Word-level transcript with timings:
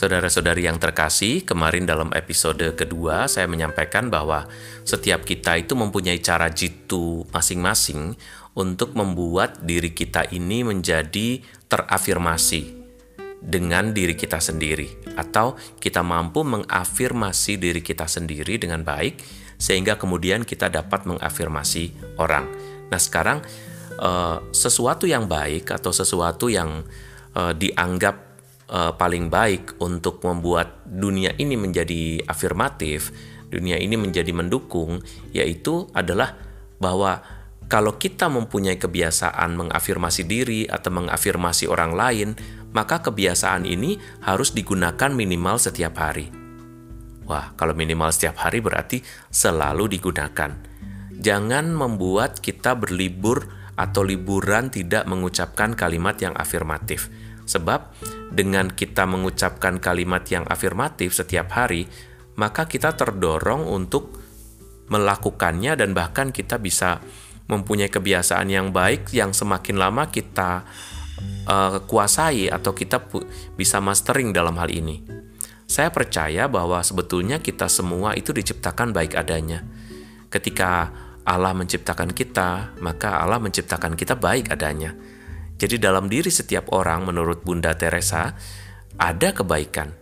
Saudara-saudari 0.00 0.64
yang 0.64 0.80
terkasih, 0.80 1.44
kemarin 1.44 1.84
dalam 1.84 2.08
episode 2.16 2.72
kedua 2.72 3.28
saya 3.28 3.44
menyampaikan 3.44 4.08
bahwa 4.08 4.48
setiap 4.80 5.28
kita 5.28 5.60
itu 5.60 5.76
mempunyai 5.76 6.16
cara 6.24 6.48
jitu 6.48 7.28
masing-masing 7.28 8.16
untuk 8.56 8.96
membuat 8.96 9.60
diri 9.60 9.92
kita 9.92 10.24
ini 10.32 10.64
menjadi 10.64 11.44
terafirmasi 11.68 12.80
dengan 13.44 13.92
diri 13.92 14.16
kita 14.16 14.40
sendiri 14.40 14.88
atau 15.20 15.60
kita 15.76 16.00
mampu 16.00 16.48
mengafirmasi 16.48 17.60
diri 17.60 17.84
kita 17.84 18.08
sendiri 18.08 18.56
dengan 18.56 18.80
baik 18.80 19.20
sehingga 19.60 20.00
kemudian 20.00 20.48
kita 20.48 20.72
dapat 20.72 21.04
mengafirmasi 21.04 22.16
orang. 22.16 22.48
Nah, 22.88 22.96
sekarang 22.96 23.44
eh, 24.00 24.36
sesuatu 24.48 25.04
yang 25.04 25.28
baik 25.28 25.68
atau 25.68 25.92
sesuatu 25.92 26.48
yang 26.48 26.88
eh, 27.36 27.52
dianggap 27.52 28.29
uh, 28.70 28.94
paling 28.94 29.26
baik 29.28 29.82
untuk 29.82 30.22
membuat 30.22 30.86
dunia 30.86 31.34
ini 31.36 31.58
menjadi 31.58 32.22
afirmatif, 32.24 33.10
dunia 33.50 33.76
ini 33.76 33.98
menjadi 33.98 34.30
mendukung, 34.30 35.02
yaitu 35.34 35.90
adalah 35.90 36.38
bahwa 36.78 37.20
kalau 37.70 37.98
kita 37.98 38.26
mempunyai 38.26 38.78
kebiasaan 38.78 39.54
mengafirmasi 39.54 40.22
diri 40.26 40.60
atau 40.66 40.90
mengafirmasi 40.90 41.70
orang 41.70 41.92
lain, 41.94 42.28
maka 42.74 43.02
kebiasaan 43.02 43.66
ini 43.66 43.98
harus 44.26 44.50
digunakan 44.54 45.10
minimal 45.10 45.58
setiap 45.58 45.94
hari. 45.98 46.30
Wah, 47.30 47.54
kalau 47.54 47.78
minimal 47.78 48.10
setiap 48.10 48.42
hari 48.42 48.58
berarti 48.58 49.06
selalu 49.30 49.86
digunakan. 49.86 50.50
Jangan 51.14 51.70
membuat 51.70 52.42
kita 52.42 52.74
berlibur 52.74 53.46
atau 53.78 54.02
liburan 54.02 54.66
tidak 54.66 55.06
mengucapkan 55.06 55.78
kalimat 55.78 56.18
yang 56.18 56.34
afirmatif. 56.34 57.06
Sebab 57.50 57.80
dengan 58.30 58.70
kita 58.70 59.10
mengucapkan 59.10 59.82
kalimat 59.82 60.22
yang 60.30 60.46
afirmatif 60.46 61.18
setiap 61.18 61.50
hari, 61.58 61.90
maka 62.38 62.70
kita 62.70 62.94
terdorong 62.94 63.66
untuk 63.66 64.14
melakukannya 64.86 65.74
dan 65.74 65.90
bahkan 65.90 66.30
kita 66.30 66.62
bisa 66.62 67.02
mempunyai 67.50 67.90
kebiasaan 67.90 68.46
yang 68.46 68.70
baik 68.70 69.10
yang 69.10 69.34
semakin 69.34 69.82
lama 69.82 70.06
kita 70.06 70.62
uh, 71.50 71.82
kuasai 71.90 72.46
atau 72.46 72.70
kita 72.70 73.02
bisa 73.58 73.82
mastering 73.82 74.30
dalam 74.30 74.54
hal 74.54 74.70
ini. 74.70 75.02
Saya 75.66 75.90
percaya 75.90 76.46
bahwa 76.46 76.82
sebetulnya 76.86 77.42
kita 77.42 77.66
semua 77.66 78.14
itu 78.14 78.30
diciptakan 78.30 78.94
baik 78.94 79.18
adanya. 79.18 79.66
Ketika 80.30 80.90
Allah 81.26 81.54
menciptakan 81.54 82.14
kita, 82.14 82.78
maka 82.78 83.22
Allah 83.22 83.42
menciptakan 83.42 83.94
kita 83.98 84.14
baik 84.18 84.50
adanya 84.50 84.94
jadi 85.60 85.76
dalam 85.76 86.08
diri 86.08 86.32
setiap 86.32 86.72
orang 86.72 87.04
menurut 87.04 87.44
Bunda 87.44 87.76
Teresa 87.76 88.32
ada 88.96 89.28
kebaikan. 89.36 89.92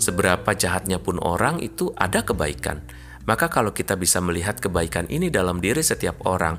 Seberapa 0.00 0.56
jahatnya 0.56 0.96
pun 1.04 1.20
orang 1.20 1.60
itu 1.60 1.92
ada 2.00 2.24
kebaikan. 2.24 2.80
Maka 3.28 3.52
kalau 3.52 3.76
kita 3.76 3.92
bisa 3.94 4.24
melihat 4.24 4.56
kebaikan 4.56 5.06
ini 5.12 5.28
dalam 5.28 5.60
diri 5.60 5.84
setiap 5.84 6.24
orang, 6.24 6.56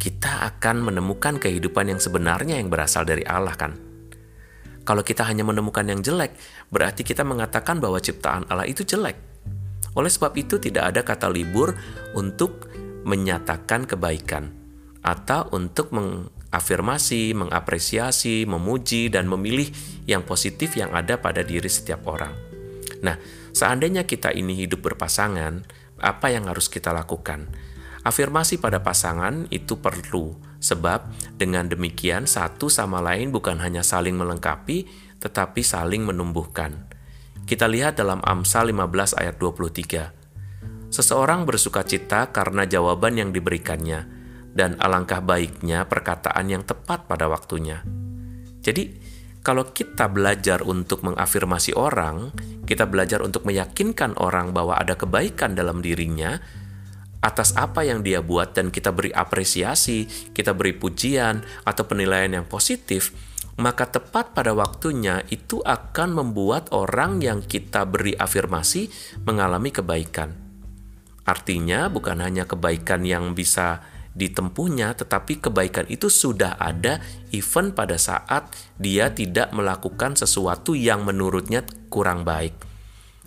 kita 0.00 0.48
akan 0.48 0.80
menemukan 0.80 1.36
kehidupan 1.36 1.92
yang 1.92 2.00
sebenarnya 2.00 2.56
yang 2.56 2.72
berasal 2.72 3.04
dari 3.04 3.20
Allah 3.28 3.52
kan. 3.52 3.76
Kalau 4.88 5.04
kita 5.04 5.28
hanya 5.28 5.44
menemukan 5.44 5.84
yang 5.84 6.00
jelek, 6.00 6.34
berarti 6.72 7.04
kita 7.04 7.20
mengatakan 7.20 7.84
bahwa 7.84 8.00
ciptaan 8.00 8.48
Allah 8.48 8.64
itu 8.64 8.80
jelek. 8.80 9.16
Oleh 9.92 10.08
sebab 10.08 10.32
itu 10.40 10.56
tidak 10.56 10.88
ada 10.88 11.00
kata 11.04 11.28
libur 11.28 11.76
untuk 12.16 12.66
menyatakan 13.04 13.84
kebaikan 13.84 14.50
atau 15.04 15.52
untuk 15.52 15.92
afirmasi, 16.54 17.34
mengapresiasi, 17.34 18.46
memuji, 18.46 19.10
dan 19.10 19.26
memilih 19.26 19.74
yang 20.06 20.22
positif 20.22 20.78
yang 20.78 20.94
ada 20.94 21.18
pada 21.18 21.42
diri 21.42 21.66
setiap 21.66 22.06
orang. 22.06 22.30
Nah, 23.02 23.18
seandainya 23.50 24.06
kita 24.06 24.30
ini 24.30 24.54
hidup 24.62 24.86
berpasangan, 24.86 25.66
apa 25.98 26.26
yang 26.30 26.46
harus 26.46 26.70
kita 26.70 26.94
lakukan? 26.94 27.50
Afirmasi 28.06 28.62
pada 28.62 28.84
pasangan 28.84 29.50
itu 29.50 29.82
perlu, 29.82 30.38
sebab 30.62 31.08
dengan 31.34 31.66
demikian 31.66 32.30
satu 32.30 32.70
sama 32.70 33.02
lain 33.02 33.34
bukan 33.34 33.58
hanya 33.58 33.82
saling 33.82 34.14
melengkapi, 34.14 34.86
tetapi 35.18 35.64
saling 35.64 36.04
menumbuhkan. 36.06 36.86
Kita 37.44 37.68
lihat 37.68 38.00
dalam 38.00 38.24
Amsal 38.24 38.72
15 38.72 39.20
ayat 39.20 39.36
23. 39.40 40.92
Seseorang 40.92 41.42
bersuka 41.48 41.82
cita 41.82 42.30
karena 42.30 42.64
jawaban 42.68 43.18
yang 43.18 43.34
diberikannya, 43.34 44.13
dan 44.54 44.78
alangkah 44.78 45.18
baiknya 45.18 45.84
perkataan 45.90 46.46
yang 46.48 46.62
tepat 46.62 47.10
pada 47.10 47.26
waktunya. 47.26 47.82
Jadi, 48.64 48.96
kalau 49.44 49.74
kita 49.74 50.08
belajar 50.08 50.64
untuk 50.64 51.04
mengafirmasi 51.04 51.76
orang, 51.76 52.32
kita 52.64 52.88
belajar 52.88 53.20
untuk 53.20 53.44
meyakinkan 53.44 54.16
orang 54.16 54.56
bahwa 54.56 54.78
ada 54.80 54.96
kebaikan 54.96 55.52
dalam 55.52 55.84
dirinya 55.84 56.40
atas 57.20 57.52
apa 57.56 57.84
yang 57.84 58.00
dia 58.00 58.24
buat 58.24 58.56
dan 58.56 58.72
kita 58.72 58.92
beri 58.92 59.12
apresiasi, 59.12 60.08
kita 60.32 60.56
beri 60.56 60.76
pujian 60.76 61.44
atau 61.64 61.84
penilaian 61.84 62.40
yang 62.40 62.46
positif, 62.48 63.12
maka 63.56 63.88
tepat 63.88 64.36
pada 64.36 64.52
waktunya 64.52 65.24
itu 65.32 65.64
akan 65.64 66.20
membuat 66.24 66.68
orang 66.76 67.24
yang 67.24 67.40
kita 67.40 67.88
beri 67.88 68.12
afirmasi 68.12 68.92
mengalami 69.24 69.72
kebaikan. 69.72 70.36
Artinya 71.24 71.88
bukan 71.88 72.20
hanya 72.20 72.44
kebaikan 72.44 73.08
yang 73.08 73.32
bisa 73.32 73.80
ditempuhnya, 74.14 74.94
tetapi 74.94 75.42
kebaikan 75.42 75.90
itu 75.90 76.06
sudah 76.06 76.54
ada 76.56 77.02
even 77.34 77.74
pada 77.74 77.98
saat 77.98 78.48
dia 78.78 79.10
tidak 79.10 79.50
melakukan 79.50 80.14
sesuatu 80.14 80.78
yang 80.78 81.02
menurutnya 81.02 81.66
kurang 81.90 82.22
baik. 82.22 82.54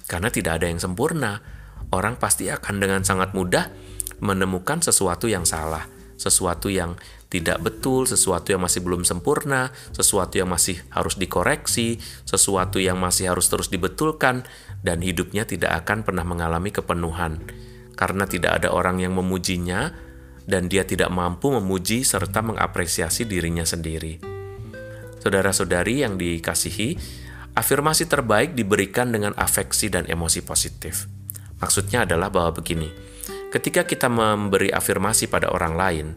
Karena 0.07 0.31
tidak 0.31 0.63
ada 0.63 0.71
yang 0.71 0.79
sempurna, 0.79 1.43
orang 1.91 2.15
pasti 2.15 2.47
akan 2.47 2.79
dengan 2.79 3.03
sangat 3.03 3.35
mudah 3.35 3.67
menemukan 4.23 4.79
sesuatu 4.79 5.27
yang 5.27 5.43
salah, 5.43 5.85
sesuatu 6.15 6.71
yang 6.71 6.95
tidak 7.27 7.59
betul, 7.59 8.07
sesuatu 8.07 8.55
yang 8.55 8.63
masih 8.63 8.79
belum 8.79 9.03
sempurna, 9.03 9.75
sesuatu 9.91 10.39
yang 10.39 10.47
masih 10.47 10.79
harus 10.95 11.19
dikoreksi, 11.19 11.99
sesuatu 12.23 12.79
yang 12.79 12.95
masih 12.95 13.35
harus 13.35 13.51
terus 13.51 13.67
dibetulkan, 13.67 14.47
dan 14.79 15.03
hidupnya 15.03 15.43
tidak 15.43 15.83
akan 15.83 16.07
pernah 16.07 16.23
mengalami 16.23 16.71
kepenuhan. 16.71 17.43
Karena 17.99 18.23
tidak 18.23 18.63
ada 18.63 18.71
orang 18.71 19.03
yang 19.03 19.11
memujinya, 19.11 19.91
dan 20.47 20.71
dia 20.71 20.87
tidak 20.87 21.11
mampu 21.11 21.51
memuji 21.51 22.07
serta 22.07 22.39
mengapresiasi 22.39 23.27
dirinya 23.27 23.67
sendiri. 23.67 24.17
Saudara-saudari 25.19 26.07
yang 26.07 26.15
dikasihi, 26.15 26.95
afirmasi 27.51 28.07
terbaik 28.07 28.55
diberikan 28.55 29.11
dengan 29.11 29.35
afeksi 29.35 29.91
dan 29.91 30.07
emosi 30.07 30.41
positif. 30.47 31.11
Maksudnya 31.59 32.07
adalah 32.07 32.31
bahwa 32.31 32.55
begini, 32.63 32.87
ketika 33.51 33.83
kita 33.83 34.07
memberi 34.07 34.71
afirmasi 34.71 35.27
pada 35.27 35.51
orang 35.51 35.73
lain 35.75 36.07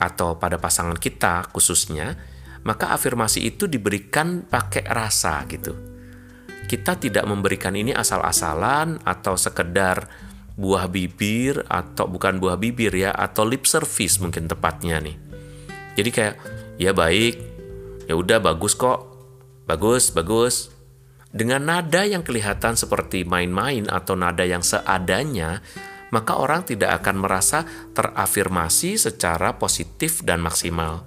atau 0.00 0.40
pada 0.40 0.56
pasangan 0.56 0.96
kita 0.96 1.52
khususnya, 1.52 2.16
maka 2.64 2.96
afirmasi 2.96 3.44
itu 3.44 3.68
diberikan 3.68 4.48
pakai 4.48 4.88
rasa 4.88 5.44
gitu. 5.52 5.76
Kita 6.64 6.96
tidak 6.96 7.26
memberikan 7.26 7.74
ini 7.74 7.90
asal-asalan 7.90 9.02
atau 9.02 9.34
sekedar 9.34 10.06
buah 10.56 10.90
bibir 10.90 11.62
atau 11.66 12.10
bukan 12.10 12.38
buah 12.38 12.58
bibir 12.58 12.94
ya 12.94 13.10
atau 13.14 13.46
lip 13.46 13.66
service 13.66 14.18
mungkin 14.18 14.50
tepatnya 14.50 14.98
nih. 15.02 15.16
Jadi 15.94 16.10
kayak 16.10 16.36
ya 16.80 16.94
baik, 16.94 17.34
ya 18.08 18.14
udah 18.16 18.38
bagus 18.40 18.74
kok. 18.74 19.10
Bagus, 19.68 20.10
bagus. 20.10 20.72
Dengan 21.30 21.62
nada 21.62 22.02
yang 22.02 22.26
kelihatan 22.26 22.74
seperti 22.74 23.22
main-main 23.22 23.86
atau 23.86 24.18
nada 24.18 24.42
yang 24.42 24.66
seadanya, 24.66 25.62
maka 26.10 26.34
orang 26.34 26.66
tidak 26.66 27.02
akan 27.02 27.22
merasa 27.22 27.62
terafirmasi 27.94 28.98
secara 28.98 29.54
positif 29.54 30.26
dan 30.26 30.42
maksimal. 30.42 31.06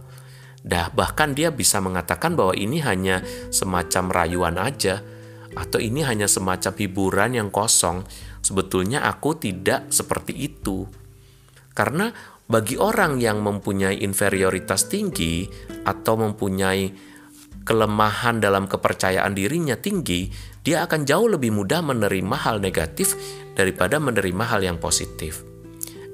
Dah 0.63 0.87
bahkan 0.95 1.35
dia 1.35 1.51
bisa 1.51 1.83
mengatakan 1.83 2.39
bahwa 2.39 2.55
ini 2.55 2.79
hanya 2.79 3.19
semacam 3.51 4.15
rayuan 4.15 4.55
aja 4.55 5.03
atau 5.53 5.77
ini 5.77 6.07
hanya 6.07 6.25
semacam 6.25 6.71
hiburan 6.79 7.31
yang 7.35 7.49
kosong 7.51 8.07
Sebetulnya 8.43 9.07
aku 9.07 9.39
tidak 9.39 9.87
seperti 9.87 10.35
itu. 10.35 10.83
Karena 11.71 12.11
bagi 12.43 12.75
orang 12.75 13.23
yang 13.23 13.39
mempunyai 13.39 14.03
inferioritas 14.03 14.91
tinggi 14.91 15.47
atau 15.87 16.19
mempunyai 16.19 16.91
kelemahan 17.63 18.43
dalam 18.43 18.67
kepercayaan 18.67 19.31
dirinya 19.31 19.79
tinggi, 19.79 20.27
dia 20.59 20.83
akan 20.83 21.07
jauh 21.07 21.31
lebih 21.31 21.55
mudah 21.55 21.79
menerima 21.79 22.35
hal 22.43 22.59
negatif 22.59 23.15
daripada 23.55 23.97
menerima 24.03 24.43
hal 24.43 24.61
yang 24.61 24.77
positif. 24.77 25.47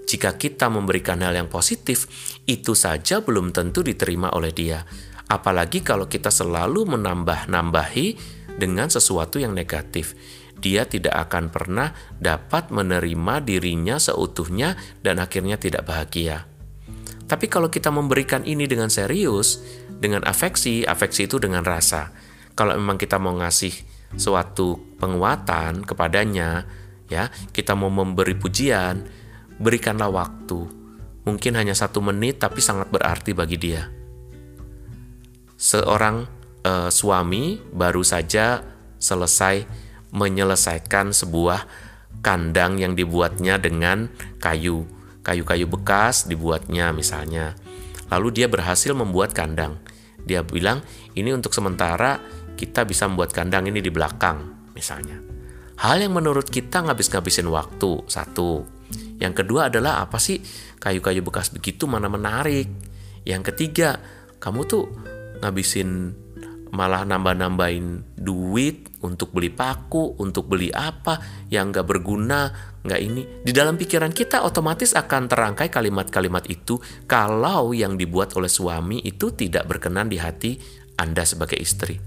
Jika 0.05 0.37
kita 0.37 0.69
memberikan 0.69 1.21
hal 1.25 1.33
yang 1.33 1.49
positif, 1.49 2.05
itu 2.45 2.77
saja 2.77 3.21
belum 3.25 3.49
tentu 3.49 3.81
diterima 3.81 4.33
oleh 4.33 4.53
dia. 4.53 4.85
Apalagi 5.29 5.85
kalau 5.85 6.09
kita 6.09 6.33
selalu 6.33 6.97
menambah-nambahi 6.97 8.07
dengan 8.57 8.89
sesuatu 8.89 9.37
yang 9.37 9.53
negatif 9.53 10.17
dia 10.59 10.85
tidak 10.85 11.15
akan 11.27 11.51
pernah 11.51 11.95
dapat 12.19 12.69
menerima 12.69 13.44
dirinya 13.44 13.95
seutuhnya 13.97 14.75
dan 15.01 15.23
akhirnya 15.23 15.56
tidak 15.56 15.88
bahagia. 15.88 16.45
Tapi 17.29 17.45
kalau 17.45 17.69
kita 17.69 17.94
memberikan 17.94 18.41
ini 18.44 18.65
dengan 18.65 18.89
serius, 18.89 19.61
dengan 19.88 20.25
afeksi, 20.25 20.81
afeksi 20.83 21.29
itu 21.29 21.38
dengan 21.38 21.61
rasa. 21.61 22.09
Kalau 22.57 22.73
memang 22.73 22.97
kita 22.97 23.21
mau 23.21 23.38
ngasih 23.38 23.71
suatu 24.17 24.97
penguatan 24.97 25.85
kepadanya, 25.85 26.65
ya, 27.05 27.29
kita 27.53 27.77
mau 27.77 27.94
memberi 27.94 28.33
pujian, 28.33 29.05
berikanlah 29.62 30.09
waktu. 30.09 30.59
Mungkin 31.29 31.53
hanya 31.53 31.77
satu 31.77 32.01
menit, 32.01 32.41
tapi 32.41 32.65
sangat 32.65 32.89
berarti 32.89 33.38
bagi 33.38 33.62
dia. 33.62 33.85
Seorang 35.53 36.25
uh, 36.65 36.89
suami 36.89 37.62
baru 37.69 38.01
saja 38.01 38.63
selesai 38.97 39.69
menyelesaikan 40.11 41.13
sebuah 41.13 41.65
kandang 42.19 42.81
yang 42.81 42.94
dibuatnya 42.97 43.61
dengan 43.61 44.11
kayu, 44.41 44.85
kayu-kayu 45.23 45.69
bekas 45.69 46.27
dibuatnya 46.27 46.91
misalnya. 46.91 47.56
Lalu 48.09 48.41
dia 48.41 48.47
berhasil 48.50 48.91
membuat 48.97 49.38
kandang. 49.38 49.77
Dia 50.25 50.41
bilang, 50.44 50.81
"Ini 51.13 51.31
untuk 51.31 51.53
sementara 51.53 52.19
kita 52.57 52.83
bisa 52.83 53.06
membuat 53.07 53.31
kandang 53.31 53.69
ini 53.69 53.79
di 53.79 53.94
belakang." 53.94 54.71
Misalnya. 54.73 55.19
Hal 55.79 56.03
yang 56.03 56.12
menurut 56.12 56.51
kita 56.51 56.83
ngabis-ngabisin 56.83 57.47
waktu, 57.47 58.03
satu. 58.12 58.67
Yang 59.19 59.44
kedua 59.44 59.71
adalah 59.71 60.03
apa 60.03 60.19
sih 60.19 60.44
kayu-kayu 60.79 61.23
bekas 61.23 61.55
begitu 61.55 61.88
mana 61.88 62.12
menarik. 62.12 62.67
Yang 63.23 63.53
ketiga, 63.53 64.00
kamu 64.44 64.67
tuh 64.67 64.91
ngabisin 65.39 66.15
malah 66.75 67.07
nambah-nambahin 67.07 68.15
duit 68.19 68.88
untuk 69.04 69.31
beli 69.31 69.51
paku, 69.51 70.19
untuk 70.19 70.50
beli 70.51 70.72
apa 70.74 71.48
yang 71.48 71.72
nggak 71.72 71.88
berguna, 71.88 72.51
nggak 72.84 73.01
ini. 73.01 73.24
Di 73.44 73.51
dalam 73.51 73.80
pikiran 73.80 74.12
kita 74.12 74.44
otomatis 74.44 74.96
akan 74.96 75.28
terangkai 75.28 75.72
kalimat-kalimat 75.72 76.48
itu 76.51 76.80
kalau 77.07 77.72
yang 77.72 77.96
dibuat 77.96 78.36
oleh 78.36 78.51
suami 78.51 79.04
itu 79.04 79.31
tidak 79.36 79.68
berkenan 79.68 80.12
di 80.12 80.18
hati 80.19 80.60
Anda 81.00 81.24
sebagai 81.24 81.60
istri. 81.60 82.00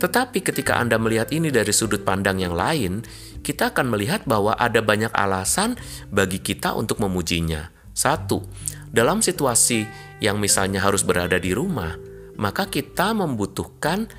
Tetapi 0.00 0.44
ketika 0.44 0.76
Anda 0.76 1.00
melihat 1.00 1.32
ini 1.32 1.48
dari 1.48 1.72
sudut 1.72 2.04
pandang 2.04 2.36
yang 2.36 2.52
lain, 2.52 3.00
kita 3.40 3.72
akan 3.72 3.92
melihat 3.92 4.28
bahwa 4.28 4.52
ada 4.56 4.84
banyak 4.84 5.12
alasan 5.12 5.80
bagi 6.12 6.44
kita 6.44 6.76
untuk 6.76 7.00
memujinya. 7.00 7.72
Satu, 7.94 8.42
dalam 8.90 9.22
situasi 9.22 9.86
yang 10.20 10.42
misalnya 10.42 10.82
harus 10.82 11.06
berada 11.06 11.38
di 11.38 11.54
rumah, 11.54 11.94
maka 12.36 12.66
kita 12.66 13.14
membutuhkan 13.14 14.10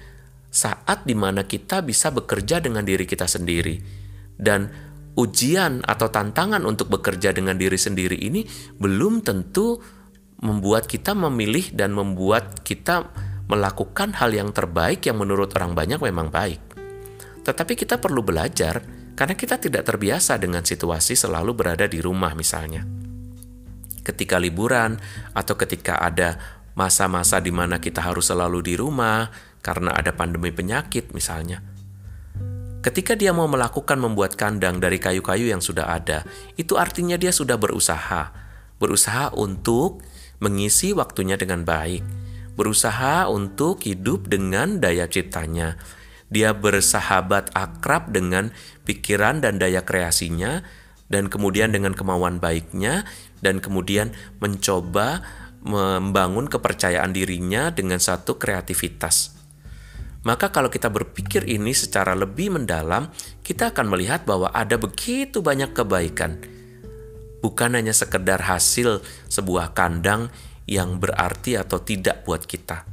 saat 0.56 1.04
di 1.04 1.12
mana 1.12 1.44
kita 1.44 1.84
bisa 1.84 2.16
bekerja 2.16 2.64
dengan 2.64 2.88
diri 2.88 3.04
kita 3.04 3.28
sendiri. 3.28 3.76
Dan 4.40 4.72
ujian 5.20 5.84
atau 5.84 6.08
tantangan 6.08 6.64
untuk 6.64 6.88
bekerja 6.96 7.36
dengan 7.36 7.60
diri 7.60 7.76
sendiri 7.76 8.16
ini 8.16 8.48
belum 8.80 9.20
tentu 9.20 9.84
membuat 10.40 10.88
kita 10.88 11.12
memilih 11.12 11.76
dan 11.76 11.92
membuat 11.92 12.64
kita 12.64 13.12
melakukan 13.52 14.16
hal 14.16 14.32
yang 14.32 14.56
terbaik 14.56 15.04
yang 15.04 15.20
menurut 15.20 15.52
orang 15.60 15.76
banyak 15.76 16.00
memang 16.00 16.32
baik. 16.32 16.60
Tetapi 17.44 17.74
kita 17.76 18.00
perlu 18.00 18.24
belajar 18.24 18.80
karena 19.16 19.36
kita 19.36 19.60
tidak 19.60 19.88
terbiasa 19.88 20.40
dengan 20.40 20.64
situasi 20.64 21.16
selalu 21.16 21.52
berada 21.56 21.88
di 21.88 22.00
rumah 22.00 22.32
misalnya. 22.36 22.84
Ketika 24.06 24.38
liburan 24.38 25.00
atau 25.32 25.56
ketika 25.56 25.98
ada 26.04 26.38
masa-masa 26.76 27.40
di 27.40 27.50
mana 27.56 27.80
kita 27.80 28.04
harus 28.04 28.28
selalu 28.28 28.60
di 28.62 28.74
rumah 28.76 29.32
karena 29.66 29.98
ada 29.98 30.14
pandemi 30.14 30.54
penyakit 30.54 31.10
misalnya. 31.18 31.66
Ketika 32.86 33.18
dia 33.18 33.34
mau 33.34 33.50
melakukan 33.50 33.98
membuat 33.98 34.38
kandang 34.38 34.78
dari 34.78 35.02
kayu-kayu 35.02 35.50
yang 35.50 35.58
sudah 35.58 35.90
ada, 35.90 36.22
itu 36.54 36.78
artinya 36.78 37.18
dia 37.18 37.34
sudah 37.34 37.58
berusaha. 37.58 38.30
Berusaha 38.78 39.34
untuk 39.34 40.06
mengisi 40.38 40.94
waktunya 40.94 41.34
dengan 41.34 41.66
baik. 41.66 42.06
Berusaha 42.54 43.26
untuk 43.26 43.82
hidup 43.82 44.30
dengan 44.30 44.78
daya 44.78 45.10
ciptanya. 45.10 45.82
Dia 46.30 46.54
bersahabat 46.54 47.58
akrab 47.58 48.14
dengan 48.14 48.54
pikiran 48.86 49.42
dan 49.42 49.58
daya 49.58 49.82
kreasinya, 49.82 50.62
dan 51.10 51.26
kemudian 51.26 51.74
dengan 51.74 51.98
kemauan 51.98 52.38
baiknya, 52.38 53.02
dan 53.42 53.66
kemudian 53.66 54.14
mencoba 54.38 55.26
membangun 55.66 56.46
kepercayaan 56.46 57.10
dirinya 57.18 57.74
dengan 57.74 57.98
satu 57.98 58.38
kreativitas. 58.38 59.35
Maka 60.26 60.50
kalau 60.50 60.74
kita 60.74 60.90
berpikir 60.90 61.46
ini 61.46 61.72
secara 61.78 62.18
lebih 62.18 62.58
mendalam, 62.58 63.14
kita 63.46 63.70
akan 63.70 63.94
melihat 63.94 64.26
bahwa 64.26 64.50
ada 64.50 64.76
begitu 64.82 65.46
banyak 65.46 65.72
kebaikan. 65.78 66.42
Bukan 67.46 67.78
hanya 67.78 67.94
sekedar 67.94 68.42
hasil 68.42 69.06
sebuah 69.30 69.78
kandang 69.78 70.34
yang 70.66 70.98
berarti 70.98 71.62
atau 71.62 71.78
tidak 71.78 72.26
buat 72.26 72.42
kita. 72.42 72.90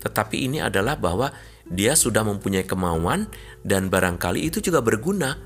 Tetapi 0.00 0.48
ini 0.48 0.64
adalah 0.64 0.96
bahwa 0.96 1.28
dia 1.68 1.92
sudah 1.92 2.24
mempunyai 2.24 2.64
kemauan 2.64 3.28
dan 3.60 3.92
barangkali 3.92 4.40
itu 4.48 4.64
juga 4.64 4.80
berguna. 4.80 5.36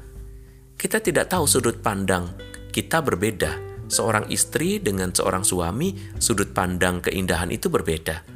Kita 0.79 1.03
tidak 1.03 1.35
tahu 1.35 1.45
sudut 1.51 1.83
pandang 1.83 2.31
kita 2.77 3.01
berbeda 3.01 3.57
seorang 3.89 4.29
istri 4.29 4.77
dengan 4.77 5.09
seorang 5.09 5.41
suami, 5.49 5.97
sudut 6.21 6.53
pandang 6.53 7.01
keindahan 7.01 7.49
itu 7.49 7.73
berbeda. 7.73 8.36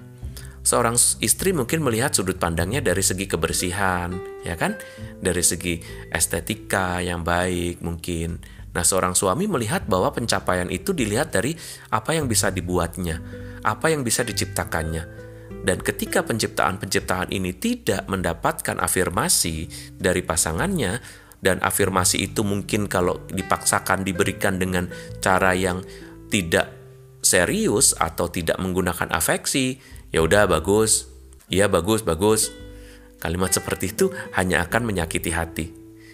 Seorang 0.60 0.94
istri 1.24 1.56
mungkin 1.56 1.80
melihat 1.80 2.12
sudut 2.12 2.36
pandangnya 2.36 2.84
dari 2.84 3.00
segi 3.00 3.24
kebersihan, 3.24 4.12
ya 4.44 4.60
kan? 4.60 4.76
Dari 5.16 5.40
segi 5.40 5.80
estetika 6.12 7.00
yang 7.00 7.24
baik 7.24 7.80
mungkin. 7.80 8.40
Nah, 8.70 8.84
seorang 8.86 9.18
suami 9.18 9.50
melihat 9.50 9.88
bahwa 9.88 10.14
pencapaian 10.14 10.70
itu 10.70 10.94
dilihat 10.94 11.34
dari 11.34 11.56
apa 11.90 12.14
yang 12.14 12.30
bisa 12.30 12.52
dibuatnya, 12.52 13.18
apa 13.66 13.90
yang 13.90 14.06
bisa 14.06 14.22
diciptakannya. 14.22 15.20
Dan 15.60 15.82
ketika 15.82 16.24
penciptaan-penciptaan 16.24 17.34
ini 17.34 17.52
tidak 17.56 18.06
mendapatkan 18.06 18.78
afirmasi 18.78 19.68
dari 19.98 20.22
pasangannya, 20.22 21.02
dan 21.40 21.56
afirmasi 21.64 22.20
itu 22.30 22.44
mungkin 22.44 22.84
kalau 22.84 23.24
dipaksakan 23.32 24.04
diberikan 24.04 24.60
dengan 24.60 24.92
cara 25.24 25.56
yang 25.56 25.80
tidak 26.28 26.68
serius 27.20 27.96
atau 27.96 28.28
tidak 28.28 28.60
menggunakan 28.60 29.08
afeksi, 29.12 29.80
ya 30.10 30.20
udah 30.22 30.46
bagus. 30.46 31.10
Iya 31.50 31.66
bagus, 31.66 32.06
bagus. 32.06 32.54
Kalimat 33.18 33.50
seperti 33.50 33.90
itu 33.90 34.14
hanya 34.38 34.62
akan 34.62 34.86
menyakiti 34.86 35.34
hati. 35.34 35.66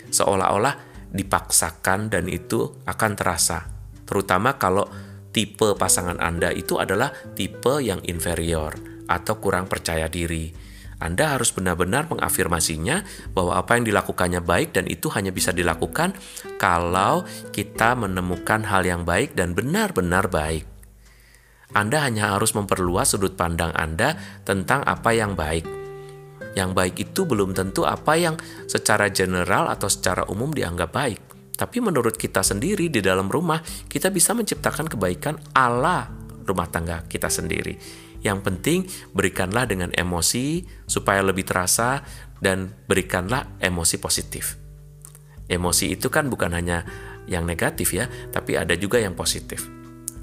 Seolah-olah 0.08 0.74
dipaksakan 1.12 2.08
dan 2.08 2.26
itu 2.30 2.72
akan 2.88 3.12
terasa. 3.16 3.68
Terutama 4.08 4.56
kalau 4.56 4.88
tipe 5.34 5.76
pasangan 5.76 6.16
Anda 6.22 6.54
itu 6.56 6.80
adalah 6.80 7.12
tipe 7.36 7.84
yang 7.84 8.00
inferior 8.08 8.74
atau 9.06 9.38
kurang 9.38 9.68
percaya 9.68 10.08
diri 10.08 10.66
anda 10.96 11.36
harus 11.36 11.52
benar-benar 11.52 12.08
mengafirmasinya 12.08 13.04
bahwa 13.36 13.60
apa 13.60 13.76
yang 13.76 13.84
dilakukannya 13.84 14.40
baik 14.40 14.72
dan 14.72 14.88
itu 14.88 15.12
hanya 15.12 15.28
bisa 15.28 15.52
dilakukan 15.52 16.16
kalau 16.56 17.28
kita 17.52 17.92
menemukan 17.92 18.64
hal 18.64 18.80
yang 18.80 19.04
baik 19.04 19.36
dan 19.36 19.52
benar-benar 19.52 20.32
baik. 20.32 20.64
Anda 21.74 22.06
hanya 22.06 22.36
harus 22.36 22.54
memperluas 22.54 23.16
sudut 23.16 23.34
pandang 23.34 23.74
Anda 23.74 24.14
tentang 24.46 24.86
apa 24.86 25.10
yang 25.16 25.34
baik. 25.34 25.66
Yang 26.54 26.70
baik 26.72 26.94
itu 27.10 27.26
belum 27.26 27.52
tentu 27.52 27.82
apa 27.88 28.14
yang 28.16 28.38
secara 28.70 29.10
general 29.10 29.68
atau 29.72 29.90
secara 29.90 30.28
umum 30.30 30.54
dianggap 30.54 30.90
baik. 30.94 31.20
Tapi 31.56 31.80
menurut 31.80 32.20
kita 32.20 32.44
sendiri 32.44 32.92
di 32.92 33.00
dalam 33.00 33.32
rumah, 33.32 33.60
kita 33.88 34.12
bisa 34.12 34.36
menciptakan 34.36 34.92
kebaikan 34.92 35.40
ala 35.56 36.06
rumah 36.46 36.68
tangga 36.68 37.02
kita 37.08 37.26
sendiri 37.32 38.04
yang 38.26 38.42
penting 38.42 38.90
berikanlah 39.14 39.70
dengan 39.70 39.94
emosi 39.94 40.66
supaya 40.90 41.22
lebih 41.22 41.46
terasa 41.46 42.02
dan 42.42 42.74
berikanlah 42.90 43.56
emosi 43.62 43.96
positif. 44.02 44.58
Emosi 45.46 45.94
itu 45.94 46.10
kan 46.10 46.26
bukan 46.26 46.50
hanya 46.50 46.82
yang 47.30 47.46
negatif 47.46 47.94
ya, 47.94 48.10
tapi 48.34 48.58
ada 48.58 48.74
juga 48.74 48.98
yang 48.98 49.14
positif. 49.14 49.62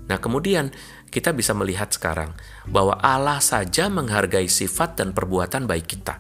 Nah, 0.04 0.20
kemudian 0.20 0.72
kita 1.08 1.32
bisa 1.32 1.56
melihat 1.56 1.88
sekarang 1.94 2.36
bahwa 2.68 3.00
Allah 3.00 3.40
saja 3.40 3.88
menghargai 3.88 4.50
sifat 4.52 5.00
dan 5.00 5.16
perbuatan 5.16 5.70
baik 5.70 5.88
kita. 5.88 6.20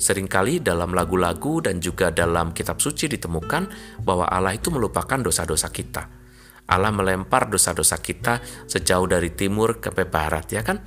Seringkali 0.00 0.64
dalam 0.64 0.96
lagu-lagu 0.96 1.60
dan 1.60 1.76
juga 1.76 2.08
dalam 2.08 2.56
kitab 2.56 2.80
suci 2.80 3.04
ditemukan 3.04 3.68
bahwa 4.00 4.24
Allah 4.24 4.56
itu 4.56 4.72
melupakan 4.72 5.20
dosa-dosa 5.20 5.68
kita. 5.68 6.08
Allah 6.70 6.88
melempar 6.94 7.50
dosa-dosa 7.50 8.00
kita 8.00 8.40
sejauh 8.64 9.04
dari 9.10 9.34
timur 9.36 9.82
ke 9.82 9.92
barat 9.92 10.46
ya 10.56 10.64
kan? 10.64 10.80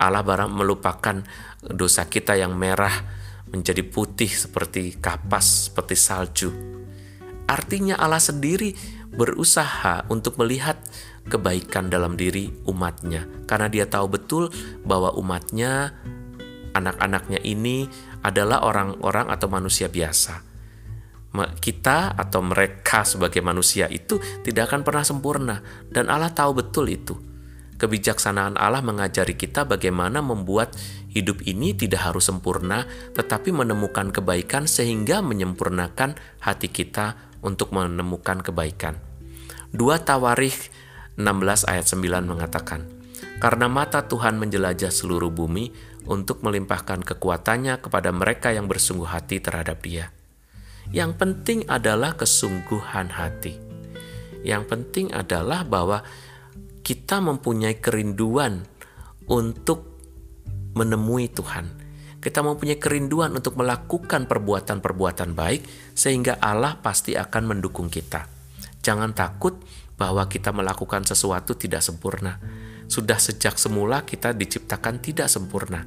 Allah 0.00 0.24
barang 0.24 0.50
melupakan 0.50 1.20
dosa 1.60 2.08
kita 2.08 2.38
yang 2.40 2.56
merah 2.56 2.92
menjadi 3.52 3.84
putih 3.84 4.30
seperti 4.30 4.96
kapas 4.96 5.70
seperti 5.70 5.94
salju. 5.98 6.50
Artinya 7.44 8.00
Allah 8.00 8.22
sendiri 8.22 8.72
berusaha 9.14 10.06
untuk 10.10 10.36
melihat 10.42 10.78
kebaikan 11.30 11.88
dalam 11.88 12.18
diri 12.18 12.52
umatnya. 12.68 13.24
Karena 13.48 13.70
dia 13.70 13.88
tahu 13.88 14.18
betul 14.18 14.52
bahwa 14.84 15.14
umatnya 15.16 15.94
anak-anaknya 16.74 17.40
ini 17.46 17.86
adalah 18.20 18.66
orang-orang 18.66 19.30
atau 19.30 19.48
manusia 19.48 19.88
biasa. 19.88 20.42
Kita 21.34 22.14
atau 22.14 22.40
mereka 22.46 23.02
sebagai 23.02 23.42
manusia 23.42 23.90
itu 23.90 24.22
tidak 24.46 24.70
akan 24.70 24.86
pernah 24.86 25.02
sempurna. 25.02 25.56
Dan 25.90 26.06
Allah 26.06 26.30
tahu 26.30 26.62
betul 26.62 26.86
itu. 26.90 27.14
Kebijaksanaan 27.74 28.54
Allah 28.54 28.86
mengajari 28.86 29.34
kita 29.34 29.66
bagaimana 29.66 30.22
membuat 30.22 30.78
hidup 31.10 31.42
ini 31.42 31.74
tidak 31.74 32.06
harus 32.06 32.30
sempurna, 32.30 32.86
tetapi 33.18 33.50
menemukan 33.50 34.14
kebaikan 34.14 34.70
sehingga 34.70 35.26
menyempurnakan 35.26 36.14
hati 36.38 36.70
kita 36.70 37.33
untuk 37.44 37.76
menemukan 37.76 38.40
kebaikan. 38.40 38.96
Dua 39.70 40.00
Tawarikh 40.00 40.72
16 41.20 41.70
ayat 41.70 41.86
9 41.86 42.24
mengatakan, 42.24 42.88
Karena 43.38 43.68
mata 43.68 44.08
Tuhan 44.08 44.40
menjelajah 44.40 44.88
seluruh 44.88 45.28
bumi 45.28 45.70
untuk 46.08 46.40
melimpahkan 46.40 47.04
kekuatannya 47.04 47.78
kepada 47.84 48.10
mereka 48.10 48.50
yang 48.50 48.64
bersungguh 48.64 49.06
hati 49.06 49.38
terhadap 49.44 49.84
dia. 49.84 50.10
Yang 50.88 51.12
penting 51.20 51.58
adalah 51.68 52.16
kesungguhan 52.16 53.12
hati. 53.12 53.56
Yang 54.44 54.62
penting 54.68 55.06
adalah 55.12 55.64
bahwa 55.64 56.04
kita 56.84 57.20
mempunyai 57.24 57.80
kerinduan 57.80 58.68
untuk 59.24 59.96
menemui 60.76 61.32
Tuhan. 61.32 61.83
Kita 62.24 62.40
mempunyai 62.40 62.80
kerinduan 62.80 63.36
untuk 63.36 63.60
melakukan 63.60 64.24
perbuatan-perbuatan 64.24 65.36
baik, 65.36 65.92
sehingga 65.92 66.40
Allah 66.40 66.80
pasti 66.80 67.12
akan 67.12 67.52
mendukung 67.52 67.92
kita. 67.92 68.24
Jangan 68.80 69.12
takut 69.12 69.60
bahwa 70.00 70.24
kita 70.24 70.48
melakukan 70.48 71.04
sesuatu 71.04 71.52
tidak 71.52 71.84
sempurna. 71.84 72.40
Sudah 72.88 73.20
sejak 73.20 73.60
semula 73.60 74.08
kita 74.08 74.32
diciptakan 74.32 75.04
tidak 75.04 75.28
sempurna. 75.28 75.84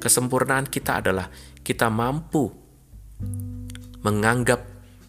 Kesempurnaan 0.00 0.68
kita 0.68 1.00
adalah 1.00 1.32
kita 1.60 1.88
mampu 1.88 2.48
menganggap 4.00 4.60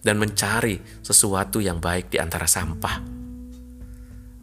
dan 0.03 0.19
mencari 0.19 0.79
sesuatu 0.99 1.59
yang 1.63 1.79
baik 1.79 2.11
di 2.11 2.17
antara 2.19 2.47
sampah. 2.47 2.99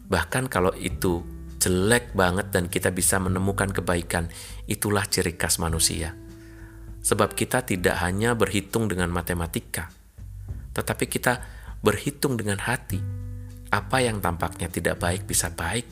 Bahkan 0.08 0.44
kalau 0.49 0.73
itu 0.76 1.20
jelek 1.58 2.14
banget 2.14 2.54
dan 2.54 2.70
kita 2.70 2.94
bisa 2.94 3.18
menemukan 3.20 3.68
kebaikan, 3.68 4.30
itulah 4.68 5.08
ciri 5.08 5.34
khas 5.34 5.56
manusia. 5.58 6.14
Sebab 7.00 7.32
kita 7.32 7.64
tidak 7.64 8.04
hanya 8.04 8.37
berhitung 8.37 8.87
dengan 8.87 9.08
matematika, 9.08 9.88
tetapi 10.76 11.08
kita 11.08 11.40
berhitung 11.80 12.37
dengan 12.37 12.60
hati. 12.60 13.00
Apa 13.68 14.00
yang 14.04 14.20
tampaknya 14.20 14.68
tidak 14.68 15.00
baik 15.00 15.25
bisa 15.28 15.52
baik, 15.52 15.88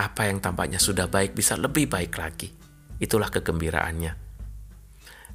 apa 0.00 0.28
yang 0.28 0.40
tampaknya 0.40 0.80
sudah 0.80 1.08
baik 1.08 1.36
bisa 1.36 1.56
lebih 1.56 1.88
baik 1.88 2.16
lagi. 2.16 2.48
Itulah 3.00 3.28
kegembiraannya. 3.32 4.12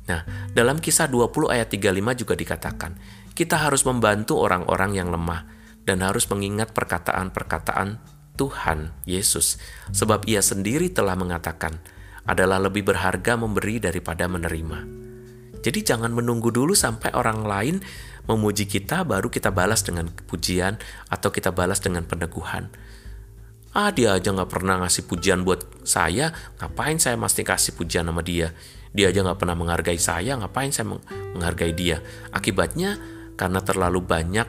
Nah, 0.06 0.22
dalam 0.54 0.78
kisah 0.78 1.10
20 1.10 1.50
ayat 1.50 1.70
35 1.70 2.22
juga 2.22 2.34
dikatakan, 2.38 2.92
kita 3.34 3.58
harus 3.58 3.86
membantu 3.90 4.38
orang-orang 4.38 4.94
yang 4.94 5.10
lemah 5.10 5.46
dan 5.86 6.02
harus 6.02 6.30
mengingat 6.30 6.74
perkataan-perkataan 6.74 7.98
Tuhan 8.38 8.94
Yesus, 9.10 9.58
sebab 9.96 10.28
Ia 10.30 10.42
sendiri 10.46 10.94
telah 10.94 11.18
mengatakan, 11.18 11.78
adalah 12.26 12.58
lebih 12.58 12.86
berharga 12.86 13.38
memberi 13.38 13.78
daripada 13.82 14.26
menerima. 14.26 14.80
Jadi, 15.62 15.80
jangan 15.82 16.14
menunggu 16.14 16.54
dulu 16.54 16.78
sampai 16.78 17.14
orang 17.18 17.42
lain 17.42 17.76
memuji 18.30 18.66
kita, 18.66 19.06
baru 19.06 19.30
kita 19.30 19.54
balas 19.54 19.86
dengan 19.86 20.10
pujian 20.10 20.78
atau 21.10 21.30
kita 21.30 21.54
balas 21.54 21.82
dengan 21.82 22.06
peneguhan. 22.06 22.70
Ah, 23.76 23.92
dia 23.92 24.16
aja 24.16 24.32
nggak 24.32 24.48
pernah 24.50 24.80
ngasih 24.80 25.04
pujian 25.04 25.44
buat 25.44 25.68
saya, 25.84 26.32
ngapain 26.64 26.96
saya 26.96 27.20
mesti 27.20 27.44
kasih 27.44 27.76
pujian 27.76 28.08
sama 28.08 28.24
dia? 28.24 28.56
Dia 28.96 29.12
aja 29.12 29.20
nggak 29.20 29.36
pernah 29.36 29.58
menghargai 29.60 30.00
saya, 30.00 30.40
ngapain 30.40 30.72
saya 30.72 30.96
menghargai 31.36 31.76
dia? 31.76 32.00
Akibatnya, 32.32 32.96
karena 33.36 33.60
terlalu 33.60 34.00
banyak 34.00 34.48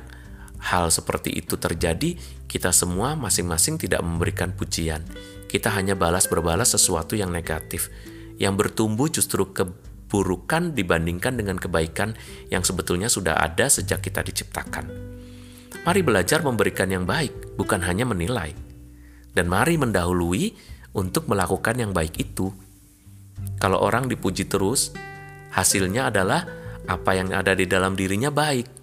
hal 0.70 0.94
seperti 0.94 1.34
itu 1.34 1.58
terjadi, 1.58 2.14
kita 2.46 2.70
semua 2.70 3.18
masing-masing 3.18 3.82
tidak 3.82 3.98
memberikan 4.06 4.54
pujian. 4.54 5.02
Kita 5.46 5.72
hanya 5.74 5.94
balas 5.94 6.26
berbalas 6.26 6.74
sesuatu 6.74 7.14
yang 7.14 7.30
negatif. 7.30 7.88
Yang 8.36 8.54
bertumbuh 8.66 9.08
justru 9.08 9.48
keburukan 9.54 10.76
dibandingkan 10.76 11.38
dengan 11.38 11.56
kebaikan 11.56 12.18
yang 12.52 12.66
sebetulnya 12.66 13.06
sudah 13.08 13.38
ada 13.38 13.70
sejak 13.70 14.04
kita 14.04 14.20
diciptakan. 14.26 14.90
Mari 15.86 16.00
belajar 16.02 16.42
memberikan 16.42 16.90
yang 16.90 17.06
baik, 17.06 17.56
bukan 17.56 17.80
hanya 17.86 18.04
menilai. 18.04 18.52
Dan 19.30 19.46
mari 19.46 19.78
mendahului 19.78 20.52
untuk 20.98 21.30
melakukan 21.30 21.78
yang 21.78 21.94
baik 21.94 22.18
itu. 22.18 22.50
Kalau 23.62 23.78
orang 23.80 24.10
dipuji 24.10 24.48
terus, 24.50 24.92
hasilnya 25.54 26.10
adalah 26.10 26.42
apa 26.86 27.10
yang 27.14 27.30
ada 27.30 27.54
di 27.54 27.66
dalam 27.66 27.94
dirinya 27.94 28.30
baik 28.30 28.76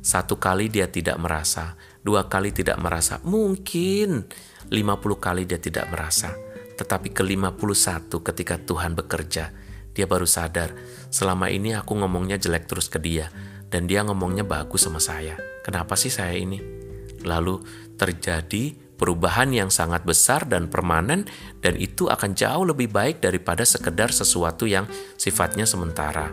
satu 0.00 0.40
kali 0.40 0.72
dia 0.72 0.88
tidak 0.88 1.20
merasa, 1.20 1.76
dua 2.00 2.24
kali 2.24 2.56
tidak 2.56 2.80
merasa, 2.80 3.20
mungkin 3.20 4.24
50 4.68 5.16
kali 5.16 5.48
dia 5.48 5.56
tidak 5.56 5.88
merasa. 5.88 6.36
Tetapi 6.76 7.12
ke-51 7.12 8.08
ketika 8.08 8.56
Tuhan 8.60 8.92
bekerja, 8.92 9.52
dia 9.90 10.06
baru 10.06 10.24
sadar, 10.28 10.72
selama 11.12 11.48
ini 11.48 11.76
aku 11.76 11.96
ngomongnya 11.96 12.40
jelek 12.40 12.68
terus 12.68 12.88
ke 12.88 13.00
dia, 13.00 13.28
dan 13.68 13.88
dia 13.88 14.04
ngomongnya 14.04 14.44
bagus 14.44 14.84
sama 14.84 15.00
saya. 15.00 15.36
Kenapa 15.64 15.96
sih 15.96 16.08
saya 16.08 16.36
ini? 16.36 16.60
Lalu 17.20 17.60
terjadi 18.00 18.72
perubahan 19.00 19.52
yang 19.52 19.68
sangat 19.72 20.04
besar 20.04 20.44
dan 20.44 20.68
permanen 20.68 21.24
dan 21.64 21.76
itu 21.80 22.08
akan 22.08 22.36
jauh 22.36 22.68
lebih 22.68 22.92
baik 22.92 23.24
daripada 23.24 23.64
sekedar 23.64 24.12
sesuatu 24.12 24.68
yang 24.68 24.84
sifatnya 25.16 25.64
sementara. 25.64 26.32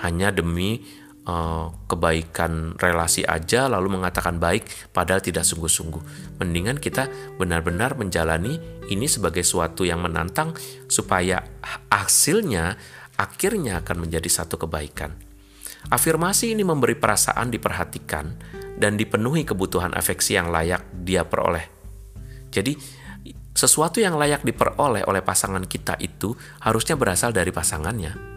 Hanya 0.00 0.32
demi 0.32 0.84
uh, 1.28 1.72
kebaikan 1.88 2.76
relasi 2.76 3.24
aja 3.24 3.66
lalu 3.68 4.00
mengatakan 4.00 4.36
baik 4.36 4.68
padahal 4.92 5.20
tidak 5.20 5.44
sungguh-sungguh. 5.44 6.02
Mendingan 6.40 6.78
kita 6.80 7.08
benar-benar 7.40 7.96
menjalani 7.96 8.60
ini 8.88 9.06
sebagai 9.08 9.42
suatu 9.44 9.84
yang 9.84 10.04
menantang 10.04 10.52
supaya 10.88 11.42
hasilnya 11.90 12.76
akhirnya 13.16 13.80
akan 13.84 14.08
menjadi 14.08 14.28
satu 14.28 14.60
kebaikan. 14.60 15.16
Afirmasi 15.92 16.56
ini 16.56 16.64
memberi 16.64 16.96
perasaan 16.96 17.52
diperhatikan 17.52 18.26
dan 18.80 18.96
dipenuhi 18.96 19.44
kebutuhan 19.44 19.92
afeksi 19.92 20.40
yang 20.40 20.48
layak 20.48 20.80
dia 21.04 21.28
peroleh. 21.28 21.68
Jadi 22.48 22.72
sesuatu 23.54 24.00
yang 24.00 24.16
layak 24.16 24.42
diperoleh 24.42 25.06
oleh 25.06 25.22
pasangan 25.22 25.62
kita 25.62 25.94
itu 26.00 26.34
harusnya 26.64 26.98
berasal 26.98 27.30
dari 27.30 27.54
pasangannya 27.54 28.33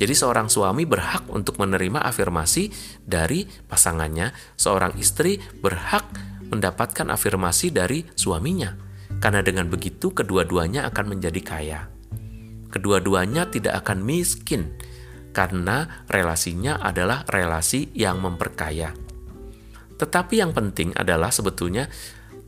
jadi 0.00 0.16
seorang 0.16 0.48
suami 0.48 0.88
berhak 0.88 1.28
untuk 1.28 1.60
menerima 1.60 2.00
afirmasi 2.00 2.72
dari 3.04 3.44
pasangannya, 3.68 4.32
seorang 4.56 4.96
istri 4.96 5.36
berhak 5.60 6.08
mendapatkan 6.48 7.12
afirmasi 7.12 7.68
dari 7.68 8.08
suaminya. 8.16 8.80
Karena 9.20 9.44
dengan 9.44 9.68
begitu 9.68 10.16
kedua-duanya 10.16 10.88
akan 10.88 11.04
menjadi 11.04 11.40
kaya. 11.44 11.80
Kedua-duanya 12.72 13.52
tidak 13.52 13.84
akan 13.84 14.00
miskin 14.00 14.72
karena 15.36 16.08
relasinya 16.08 16.80
adalah 16.80 17.28
relasi 17.28 17.92
yang 17.92 18.24
memperkaya. 18.24 18.96
Tetapi 20.00 20.40
yang 20.40 20.56
penting 20.56 20.96
adalah 20.96 21.28
sebetulnya 21.28 21.92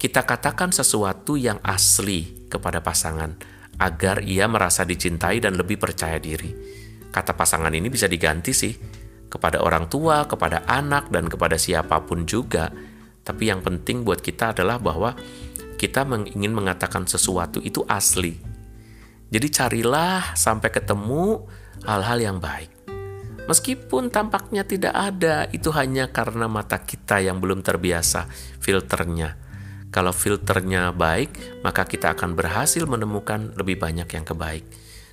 kita 0.00 0.24
katakan 0.24 0.72
sesuatu 0.72 1.36
yang 1.36 1.60
asli 1.60 2.48
kepada 2.48 2.80
pasangan 2.80 3.36
agar 3.76 4.24
ia 4.24 4.48
merasa 4.48 4.88
dicintai 4.88 5.36
dan 5.44 5.60
lebih 5.60 5.76
percaya 5.76 6.16
diri. 6.16 6.80
Kata 7.12 7.36
pasangan 7.36 7.68
ini 7.76 7.92
bisa 7.92 8.08
diganti 8.08 8.56
sih 8.56 8.72
kepada 9.28 9.60
orang 9.60 9.92
tua, 9.92 10.24
kepada 10.24 10.64
anak, 10.64 11.12
dan 11.12 11.28
kepada 11.28 11.60
siapa 11.60 12.00
pun 12.08 12.24
juga. 12.24 12.72
Tapi 13.20 13.52
yang 13.52 13.60
penting 13.60 14.00
buat 14.00 14.24
kita 14.24 14.56
adalah 14.56 14.80
bahwa 14.80 15.12
kita 15.76 16.08
ingin 16.08 16.56
mengatakan 16.56 17.04
sesuatu 17.04 17.60
itu 17.60 17.84
asli. 17.84 18.40
Jadi 19.28 19.48
carilah 19.52 20.32
sampai 20.32 20.72
ketemu 20.72 21.44
hal-hal 21.84 22.18
yang 22.20 22.38
baik. 22.40 22.72
Meskipun 23.44 24.08
tampaknya 24.08 24.64
tidak 24.64 24.94
ada, 24.96 25.44
itu 25.52 25.68
hanya 25.76 26.08
karena 26.08 26.48
mata 26.48 26.80
kita 26.80 27.20
yang 27.20 27.42
belum 27.42 27.60
terbiasa 27.60 28.28
filternya. 28.56 29.36
Kalau 29.92 30.16
filternya 30.16 30.96
baik, 30.96 31.60
maka 31.60 31.84
kita 31.84 32.16
akan 32.16 32.32
berhasil 32.32 32.88
menemukan 32.88 33.52
lebih 33.60 33.76
banyak 33.76 34.08
yang 34.08 34.24
kebaik 34.24 34.64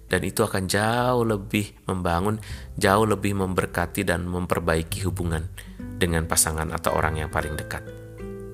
dan 0.09 0.21
itu 0.25 0.41
akan 0.41 0.65
jauh 0.65 1.23
lebih 1.23 1.85
membangun, 1.85 2.41
jauh 2.75 3.05
lebih 3.05 3.37
memberkati 3.37 4.01
dan 4.03 4.25
memperbaiki 4.25 5.05
hubungan 5.05 5.45
dengan 5.77 6.25
pasangan 6.25 6.73
atau 6.73 6.97
orang 6.97 7.21
yang 7.21 7.29
paling 7.29 7.53
dekat. 7.53 7.85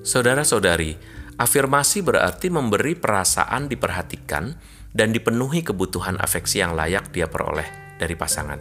Saudara-saudari, 0.04 0.94
afirmasi 1.40 2.04
berarti 2.04 2.52
memberi 2.52 2.94
perasaan 2.94 3.66
diperhatikan 3.66 4.54
dan 4.92 5.10
dipenuhi 5.10 5.64
kebutuhan 5.64 6.20
afeksi 6.20 6.62
yang 6.62 6.76
layak 6.76 7.10
dia 7.10 7.26
peroleh 7.26 7.66
dari 7.96 8.14
pasangan. 8.14 8.60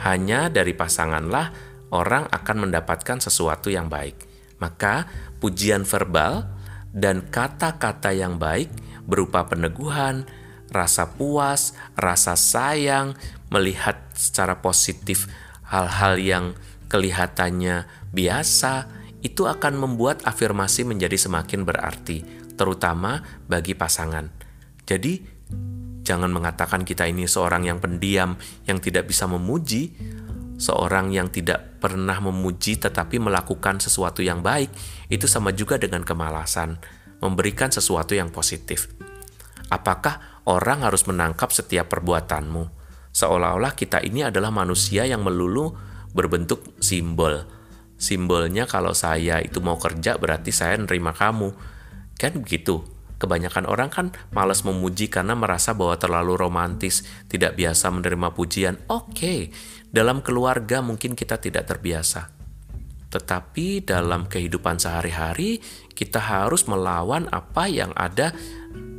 Hanya 0.00 0.48
dari 0.48 0.72
pasanganlah 0.72 1.52
orang 1.92 2.30
akan 2.30 2.56
mendapatkan 2.70 3.20
sesuatu 3.20 3.68
yang 3.68 3.90
baik. 3.90 4.30
Maka, 4.62 5.04
pujian 5.42 5.84
verbal 5.84 6.46
dan 6.90 7.28
kata-kata 7.28 8.14
yang 8.14 8.36
baik 8.40 8.70
berupa 9.04 9.46
peneguhan, 9.46 10.26
rasa 10.70 11.14
puas, 11.14 11.74
rasa 11.98 12.34
sayang, 12.38 13.14
melihat 13.50 13.98
secara 14.14 14.62
positif 14.62 15.26
hal-hal 15.66 16.18
yang 16.18 16.44
kelihatannya 16.90 17.86
biasa, 18.10 18.90
itu 19.22 19.46
akan 19.46 19.76
membuat 19.76 20.24
afirmasi 20.26 20.82
menjadi 20.88 21.16
semakin 21.18 21.62
berarti. 21.62 22.40
terutama 22.60 23.24
bagi 23.48 23.72
pasangan. 23.72 24.28
Jadi, 24.84 25.16
jangan 26.04 26.28
mengatakan 26.28 26.84
kita 26.84 27.08
ini 27.08 27.24
seorang 27.24 27.64
yang 27.64 27.80
pendiam, 27.80 28.36
yang 28.68 28.76
tidak 28.84 29.08
bisa 29.08 29.24
memuji, 29.24 29.96
seorang 30.60 31.08
yang 31.08 31.32
tidak 31.32 31.80
pernah 31.80 32.20
memuji 32.20 32.76
tetapi 32.76 33.16
melakukan 33.16 33.80
sesuatu 33.80 34.20
yang 34.20 34.44
baik, 34.44 34.68
itu 35.08 35.24
sama 35.24 35.56
juga 35.56 35.80
dengan 35.80 36.04
kemalasan, 36.04 36.76
memberikan 37.24 37.72
sesuatu 37.72 38.12
yang 38.12 38.28
positif. 38.28 38.92
Apakah 39.70 40.42
orang 40.50 40.82
harus 40.82 41.06
menangkap 41.06 41.54
setiap 41.54 41.86
perbuatanmu? 41.94 42.80
Seolah-olah 43.14 43.78
kita 43.78 44.02
ini 44.02 44.26
adalah 44.26 44.50
manusia 44.50 45.06
yang 45.06 45.22
melulu 45.22 45.74
berbentuk 46.10 46.78
simbol. 46.82 47.46
Simbolnya 48.00 48.66
kalau 48.66 48.96
saya 48.96 49.38
itu 49.38 49.62
mau 49.62 49.78
kerja 49.78 50.18
berarti 50.18 50.50
saya 50.50 50.74
nerima 50.78 51.14
kamu. 51.14 51.54
Kan 52.18 52.42
begitu. 52.42 52.82
Kebanyakan 53.20 53.68
orang 53.68 53.92
kan 53.92 54.06
malas 54.32 54.64
memuji 54.64 55.12
karena 55.12 55.36
merasa 55.36 55.76
bahwa 55.76 55.92
terlalu 56.00 56.40
romantis, 56.40 57.04
tidak 57.28 57.52
biasa 57.52 57.92
menerima 57.92 58.32
pujian. 58.32 58.80
Oke, 58.88 59.12
okay. 59.12 59.40
dalam 59.92 60.24
keluarga 60.24 60.80
mungkin 60.80 61.12
kita 61.12 61.36
tidak 61.36 61.68
terbiasa. 61.68 62.32
Tetapi 63.12 63.84
dalam 63.84 64.24
kehidupan 64.24 64.80
sehari-hari, 64.80 65.60
kita 65.92 66.16
harus 66.16 66.64
melawan 66.64 67.28
apa 67.28 67.68
yang 67.68 67.92
ada 67.92 68.32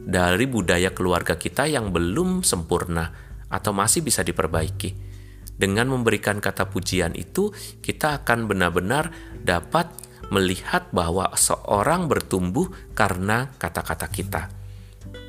dari 0.05 0.45
budaya 0.49 0.91
keluarga 0.91 1.39
kita 1.39 1.69
yang 1.69 1.95
belum 1.95 2.43
sempurna 2.43 3.11
atau 3.47 3.71
masih 3.71 4.03
bisa 4.03 4.23
diperbaiki. 4.23 5.11
Dengan 5.55 5.93
memberikan 5.93 6.41
kata 6.41 6.73
pujian 6.73 7.13
itu, 7.13 7.53
kita 7.85 8.23
akan 8.23 8.49
benar-benar 8.49 9.13
dapat 9.45 9.93
melihat 10.33 10.89
bahwa 10.89 11.29
seorang 11.37 12.09
bertumbuh 12.09 12.71
karena 12.97 13.51
kata-kata 13.61 14.07
kita. 14.09 14.43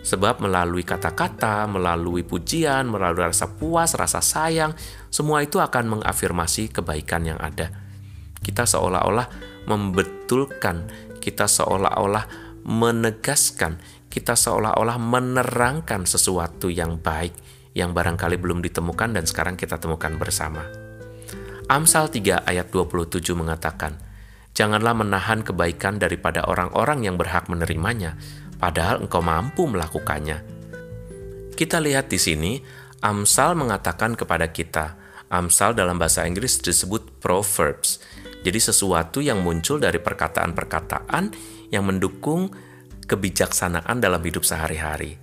Sebab 0.03 0.43
melalui 0.43 0.83
kata-kata, 0.83 1.67
melalui 1.71 2.27
pujian, 2.27 2.91
melalui 2.91 3.29
rasa 3.29 3.51
puas, 3.55 3.95
rasa 3.95 4.19
sayang, 4.19 4.75
semua 5.13 5.43
itu 5.45 5.63
akan 5.63 5.99
mengafirmasi 5.99 6.75
kebaikan 6.75 7.29
yang 7.29 7.39
ada. 7.39 7.71
Kita 8.43 8.67
seolah-olah 8.67 9.29
membetulkan, 9.71 10.91
kita 11.23 11.47
seolah-olah 11.47 12.27
menegaskan, 12.67 13.79
kita 14.13 14.37
seolah-olah 14.37 15.01
menerangkan 15.01 16.05
sesuatu 16.05 16.69
yang 16.69 17.01
baik 17.01 17.33
yang 17.73 17.97
barangkali 17.97 18.37
belum 18.37 18.61
ditemukan 18.61 19.17
dan 19.17 19.25
sekarang 19.25 19.57
kita 19.57 19.81
temukan 19.81 20.13
bersama. 20.21 20.69
Amsal 21.73 22.13
3 22.13 22.45
ayat 22.45 22.69
27 22.69 23.33
mengatakan, 23.33 23.97
Janganlah 24.53 24.93
menahan 24.93 25.41
kebaikan 25.41 25.97
daripada 25.97 26.45
orang-orang 26.45 27.09
yang 27.09 27.17
berhak 27.17 27.49
menerimanya, 27.49 28.21
padahal 28.61 29.01
engkau 29.01 29.25
mampu 29.25 29.65
melakukannya. 29.65 30.45
Kita 31.57 31.81
lihat 31.81 32.13
di 32.13 32.21
sini, 32.21 32.61
Amsal 33.01 33.57
mengatakan 33.57 34.13
kepada 34.13 34.53
kita, 34.53 35.01
Amsal 35.33 35.73
dalam 35.73 35.97
bahasa 35.97 36.29
Inggris 36.29 36.61
disebut 36.61 37.25
proverbs, 37.25 38.05
jadi 38.45 38.61
sesuatu 38.61 39.25
yang 39.25 39.41
muncul 39.41 39.81
dari 39.81 39.97
perkataan-perkataan 39.97 41.25
yang 41.73 41.89
mendukung 41.89 42.53
kebijaksanaan 43.13 44.01
dalam 44.01 44.25
hidup 44.25 44.41
sehari-hari. 44.41 45.21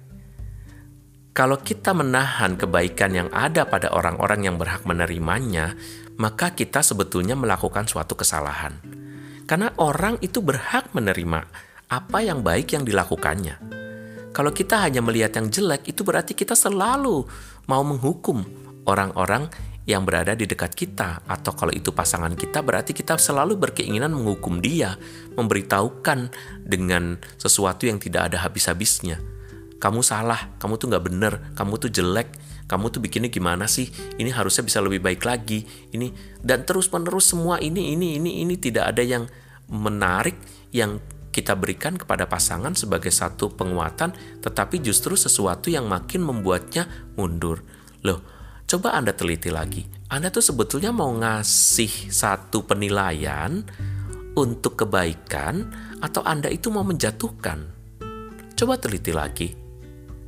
Kalau 1.34 1.58
kita 1.58 1.98
menahan 1.98 2.54
kebaikan 2.54 3.18
yang 3.18 3.30
ada 3.34 3.66
pada 3.66 3.90
orang-orang 3.90 4.46
yang 4.46 4.56
berhak 4.62 4.86
menerimanya, 4.86 5.74
maka 6.22 6.54
kita 6.54 6.86
sebetulnya 6.86 7.34
melakukan 7.34 7.90
suatu 7.90 8.14
kesalahan. 8.14 8.78
Karena 9.50 9.74
orang 9.82 10.22
itu 10.22 10.46
berhak 10.46 10.94
menerima 10.94 11.42
apa 11.90 12.18
yang 12.22 12.46
baik 12.46 12.78
yang 12.78 12.86
dilakukannya. 12.86 13.58
Kalau 14.30 14.54
kita 14.54 14.78
hanya 14.86 15.02
melihat 15.02 15.42
yang 15.42 15.50
jelek, 15.50 15.90
itu 15.90 16.06
berarti 16.06 16.38
kita 16.38 16.54
selalu 16.54 17.26
mau 17.66 17.82
menghukum 17.82 18.46
orang-orang 18.86 19.50
yang 19.90 20.06
berada 20.06 20.38
di 20.38 20.46
dekat 20.46 20.78
kita, 20.78 21.26
atau 21.26 21.58
kalau 21.58 21.74
itu 21.74 21.90
pasangan 21.90 22.38
kita, 22.38 22.62
berarti 22.62 22.94
kita 22.94 23.18
selalu 23.18 23.58
berkeinginan 23.58 24.14
menghukum 24.14 24.62
dia, 24.62 25.02
memberitahukan 25.34 26.30
dengan 26.62 27.18
sesuatu 27.42 27.90
yang 27.90 27.98
tidak 27.98 28.30
ada 28.30 28.46
habis-habisnya. 28.46 29.18
Kamu 29.82 30.06
salah, 30.06 30.54
kamu 30.62 30.78
tuh 30.78 30.94
nggak 30.94 31.06
bener, 31.10 31.34
kamu 31.58 31.82
tuh 31.82 31.90
jelek, 31.90 32.30
kamu 32.70 32.94
tuh 32.94 33.02
bikinnya 33.02 33.34
gimana 33.34 33.66
sih? 33.66 33.90
Ini 33.90 34.30
harusnya 34.30 34.62
bisa 34.62 34.78
lebih 34.78 35.02
baik 35.02 35.26
lagi. 35.26 35.66
Ini 35.90 36.38
dan 36.46 36.70
terus 36.70 36.94
menerus 36.94 37.34
semua 37.34 37.58
ini, 37.58 37.98
ini, 37.98 38.22
ini, 38.22 38.46
ini 38.46 38.62
tidak 38.62 38.94
ada 38.94 39.02
yang 39.02 39.26
menarik 39.74 40.38
yang 40.70 41.02
kita 41.34 41.58
berikan 41.58 41.98
kepada 41.98 42.30
pasangan 42.30 42.78
sebagai 42.78 43.10
satu 43.10 43.58
penguatan, 43.58 44.14
tetapi 44.44 44.86
justru 44.86 45.18
sesuatu 45.18 45.74
yang 45.74 45.90
makin 45.90 46.22
membuatnya 46.22 46.86
mundur. 47.18 47.66
Loh, 48.06 48.22
Coba 48.70 48.94
Anda 48.94 49.18
teliti 49.18 49.50
lagi. 49.50 49.82
Anda 50.14 50.30
tuh 50.30 50.46
sebetulnya 50.46 50.94
mau 50.94 51.10
ngasih 51.10 52.14
satu 52.14 52.70
penilaian 52.70 53.66
untuk 54.38 54.86
kebaikan 54.86 55.66
atau 56.06 56.22
Anda 56.22 56.54
itu 56.54 56.70
mau 56.70 56.86
menjatuhkan? 56.86 57.66
Coba 58.54 58.78
teliti 58.78 59.10
lagi. 59.10 59.50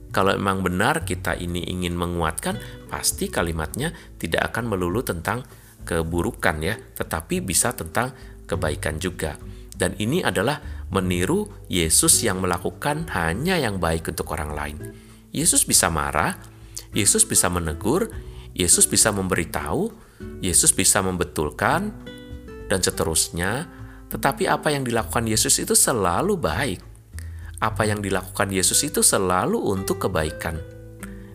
Kalau 0.09 0.33
memang 0.33 0.65
benar 0.65 1.05
kita 1.05 1.37
ini 1.37 1.69
ingin 1.69 1.93
menguatkan, 1.93 2.57
pasti 2.89 3.29
kalimatnya 3.29 3.93
tidak 4.17 4.49
akan 4.49 4.73
melulu 4.73 5.05
tentang 5.05 5.45
keburukan 5.85 6.65
ya, 6.65 6.81
tetapi 6.97 7.45
bisa 7.45 7.77
tentang 7.77 8.09
kebaikan 8.49 8.97
juga. 8.97 9.37
Dan 9.69 9.93
ini 10.01 10.25
adalah 10.25 10.89
meniru 10.89 11.45
Yesus 11.69 12.25
yang 12.25 12.41
melakukan 12.41 13.05
hanya 13.13 13.61
yang 13.61 13.77
baik 13.77 14.09
untuk 14.09 14.33
orang 14.33 14.57
lain. 14.57 14.77
Yesus 15.29 15.61
bisa 15.61 15.93
marah, 15.93 16.41
Yesus 16.91 17.23
bisa 17.23 17.47
menegur, 17.47 18.30
Yesus 18.55 18.87
bisa 18.87 19.09
memberitahu, 19.15 19.91
Yesus 20.43 20.75
bisa 20.75 20.99
membetulkan, 20.99 21.91
dan 22.67 22.79
seterusnya. 22.79 23.67
Tetapi 24.11 24.47
apa 24.47 24.71
yang 24.71 24.83
dilakukan 24.83 25.27
Yesus 25.27 25.59
itu 25.63 25.71
selalu 25.75 26.35
baik. 26.35 26.81
Apa 27.61 27.87
yang 27.87 28.03
dilakukan 28.03 28.51
Yesus 28.51 28.83
itu 28.83 28.99
selalu 28.99 29.55
untuk 29.55 30.03
kebaikan. 30.07 30.59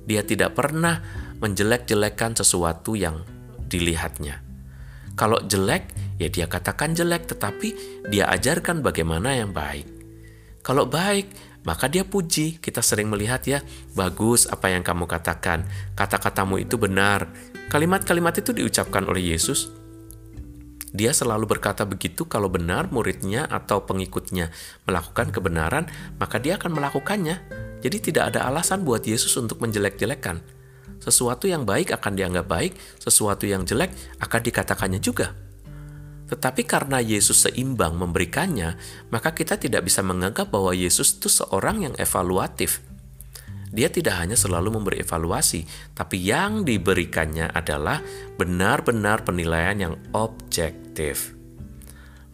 Dia 0.05 0.23
tidak 0.27 0.59
pernah 0.59 1.01
menjelek-jelekan 1.41 2.37
sesuatu 2.37 2.99
yang 2.99 3.23
dilihatnya. 3.69 4.43
Kalau 5.17 5.41
jelek, 5.41 5.97
ya 6.21 6.29
dia 6.29 6.45
katakan 6.45 6.93
jelek, 6.93 7.33
tetapi 7.33 7.69
dia 8.13 8.29
ajarkan 8.29 8.85
bagaimana 8.85 9.33
yang 9.33 9.57
baik. 9.57 9.89
Kalau 10.61 10.85
baik, 10.85 11.31
maka 11.67 11.91
dia 11.91 12.07
puji. 12.07 12.63
Kita 12.63 12.81
sering 12.81 13.11
melihat 13.11 13.43
ya, 13.43 13.59
bagus 13.99 14.47
apa 14.47 14.71
yang 14.71 14.87
kamu 14.87 15.11
katakan. 15.11 15.67
Kata-katamu 15.99 16.63
itu 16.63 16.79
benar. 16.79 17.27
Kalimat-kalimat 17.69 18.39
itu 18.39 18.55
diucapkan 18.55 19.03
oleh 19.05 19.35
Yesus. 19.35 19.75
Dia 20.97 21.13
selalu 21.13 21.59
berkata 21.59 21.85
begitu 21.85 22.25
kalau 22.25 22.49
benar 22.49 22.89
muridnya 22.89 23.45
atau 23.51 23.85
pengikutnya 23.85 24.49
melakukan 24.89 25.29
kebenaran, 25.35 25.85
maka 26.17 26.41
dia 26.41 26.57
akan 26.57 26.73
melakukannya. 26.73 27.37
Jadi 27.85 27.99
tidak 28.09 28.33
ada 28.33 28.49
alasan 28.49 28.87
buat 28.87 29.05
Yesus 29.05 29.35
untuk 29.37 29.61
menjelek-jelekan. 29.61 30.41
Sesuatu 31.03 31.45
yang 31.51 31.69
baik 31.69 31.93
akan 31.93 32.13
dianggap 32.17 32.47
baik, 32.49 32.73
sesuatu 32.97 33.45
yang 33.45 33.69
jelek 33.69 33.93
akan 34.23 34.41
dikatakannya 34.41 35.03
juga. 35.03 35.37
Tetapi 36.27 36.67
karena 36.67 36.99
Yesus 36.99 37.47
seimbang 37.47 37.95
memberikannya, 37.95 38.75
maka 39.15 39.31
kita 39.31 39.55
tidak 39.55 39.87
bisa 39.87 40.03
menganggap 40.03 40.51
bahwa 40.51 40.75
Yesus 40.75 41.23
itu 41.23 41.31
seorang 41.31 41.87
yang 41.87 41.95
evaluatif. 42.03 42.83
Dia 43.71 43.91
tidak 43.91 44.19
hanya 44.19 44.35
selalu 44.35 44.75
memberi 44.75 45.03
evaluasi, 45.03 45.67
tapi 45.95 46.19
yang 46.23 46.67
diberikannya 46.67 47.51
adalah 47.51 48.03
benar-benar 48.39 49.23
penilaian 49.23 49.79
yang 49.79 49.95
objektif. 50.15 51.35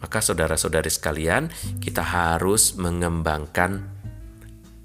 Maka 0.01 0.19
saudara-saudari 0.19 0.89
sekalian, 0.89 1.53
kita 1.79 2.01
harus 2.01 2.73
mengembangkan 2.75 3.85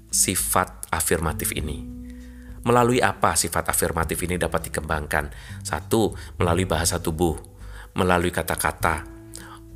sifat 0.09 0.89
afirmatif 0.93 1.53
ini. 1.57 1.85
Melalui 2.65 3.01
apa 3.01 3.33
sifat 3.33 3.71
afirmatif 3.71 4.21
ini 4.25 4.37
dapat 4.37 4.69
dikembangkan? 4.69 5.31
Satu, 5.63 6.13
melalui 6.37 6.67
bahasa 6.67 6.99
tubuh 6.99 7.58
melalui 7.93 8.29
kata-kata, 8.29 9.07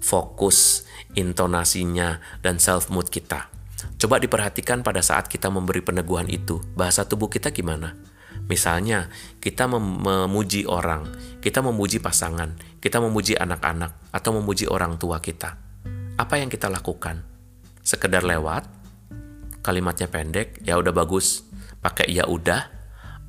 fokus, 0.04 0.84
intonasinya, 1.15 2.19
dan 2.43 2.60
self-mood 2.60 3.08
kita. 3.08 3.47
Coba 3.97 4.19
diperhatikan 4.19 4.84
pada 4.84 4.99
saat 4.99 5.32
kita 5.32 5.47
memberi 5.47 5.80
peneguhan 5.80 6.28
itu, 6.28 6.60
bahasa 6.76 7.08
tubuh 7.08 7.32
kita 7.32 7.56
gimana? 7.56 7.95
Misalnya, 8.52 9.08
kita 9.39 9.71
mem 9.71 10.04
memuji 10.04 10.67
orang, 10.67 11.08
kita 11.39 11.63
memuji 11.63 12.04
pasangan, 12.04 12.60
kita 12.84 12.99
memuji 12.99 13.39
anak-anak, 13.39 14.12
atau 14.12 14.36
memuji 14.36 14.67
orang 14.67 14.99
tua 14.99 15.23
kita. 15.23 15.56
Apa 16.19 16.43
yang 16.43 16.52
kita 16.52 16.67
lakukan? 16.67 17.23
Sekedar 17.80 18.28
lewat, 18.28 18.67
kalimatnya 19.63 20.12
pendek, 20.12 20.60
ya 20.67 20.76
udah 20.76 20.91
bagus, 20.91 21.47
pakai 21.80 22.12
ya 22.12 22.28
udah, 22.28 22.67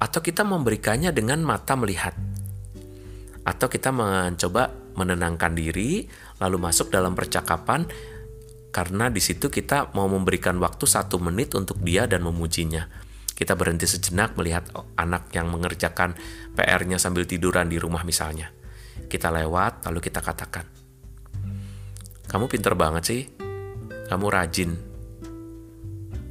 atau 0.03 0.21
kita 0.21 0.43
memberikannya 0.43 1.15
dengan 1.15 1.41
mata 1.47 1.79
melihat 1.79 2.13
atau 3.45 3.69
kita 3.69 3.93
mencoba 3.93 4.73
menenangkan 4.97 5.53
diri 5.53 6.09
lalu 6.41 6.57
masuk 6.57 6.89
dalam 6.89 7.13
percakapan 7.13 7.85
karena 8.75 9.07
di 9.07 9.23
situ 9.23 9.47
kita 9.53 9.95
mau 9.95 10.11
memberikan 10.11 10.59
waktu 10.59 10.83
satu 10.83 11.23
menit 11.23 11.55
untuk 11.55 11.79
dia 11.79 12.11
dan 12.11 12.27
memujinya. 12.27 12.91
Kita 13.35 13.55
berhenti 13.55 13.87
sejenak 13.87 14.35
melihat 14.35 14.67
anak 14.99 15.31
yang 15.31 15.47
mengerjakan 15.47 16.19
PR-nya 16.59 16.99
sambil 16.99 17.23
tiduran 17.23 17.71
di 17.71 17.79
rumah 17.79 18.03
misalnya. 18.03 18.51
Kita 19.07 19.31
lewat, 19.31 19.87
lalu 19.87 19.99
kita 20.03 20.23
katakan, 20.23 20.67
kamu 22.27 22.51
pinter 22.51 22.75
banget 22.75 23.03
sih, 23.07 23.23
kamu 24.11 24.27
rajin. 24.27 24.71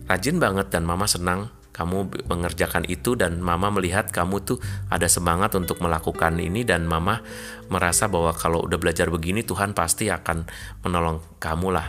Rajin 0.07 0.35
banget 0.35 0.67
dan 0.67 0.83
mama 0.83 1.07
senang 1.07 1.47
kamu 1.73 2.29
mengerjakan 2.29 2.85
itu 2.85 3.17
dan 3.17 3.41
mama 3.41 3.73
melihat 3.73 4.13
kamu 4.13 4.45
tuh 4.45 4.61
ada 4.93 5.09
semangat 5.09 5.57
untuk 5.57 5.81
melakukan 5.81 6.37
ini 6.37 6.61
dan 6.61 6.85
mama 6.85 7.25
merasa 7.73 8.05
bahwa 8.05 8.29
kalau 8.37 8.61
udah 8.61 8.77
belajar 8.77 9.09
begini 9.09 9.41
Tuhan 9.41 9.73
pasti 9.73 10.13
akan 10.13 10.45
menolong 10.85 11.41
kamu 11.41 11.67
lah. 11.73 11.87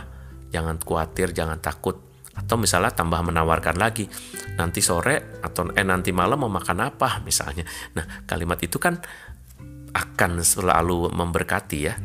Jangan 0.49 0.81
khawatir, 0.81 1.37
jangan 1.37 1.61
takut. 1.61 2.01
Atau 2.35 2.59
misalnya 2.59 2.91
tambah 2.91 3.21
menawarkan 3.23 3.79
lagi, 3.79 4.09
nanti 4.59 4.83
sore 4.83 5.39
atau 5.39 5.71
eh 5.71 5.85
nanti 5.87 6.11
malam 6.11 6.43
mau 6.43 6.51
makan 6.51 6.83
apa 6.83 7.23
misalnya. 7.23 7.63
Nah, 7.95 8.27
kalimat 8.27 8.59
itu 8.59 8.75
kan 8.75 8.99
akan 9.95 10.43
selalu 10.43 11.13
memberkati 11.15 11.77
ya. 11.79 11.95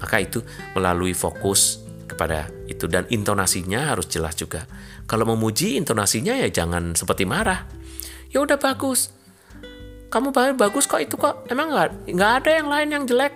Maka 0.00 0.16
itu 0.20 0.44
melalui 0.76 1.16
fokus 1.16 1.79
kepada 2.10 2.50
itu 2.66 2.90
dan 2.90 3.06
intonasinya 3.06 3.94
harus 3.94 4.10
jelas 4.10 4.34
juga. 4.34 4.66
Kalau 5.06 5.22
memuji 5.26 5.78
intonasinya 5.78 6.34
ya 6.34 6.50
jangan 6.50 6.98
seperti 6.98 7.22
marah. 7.24 7.70
Ya 8.34 8.42
udah 8.42 8.58
bagus. 8.58 9.14
Kamu 10.10 10.34
bagus 10.34 10.90
kok 10.90 10.98
itu 10.98 11.14
kok. 11.14 11.46
Emang 11.46 11.70
nggak 11.70 12.10
nggak 12.10 12.32
ada 12.42 12.50
yang 12.50 12.68
lain 12.68 12.88
yang 12.90 13.04
jelek 13.06 13.34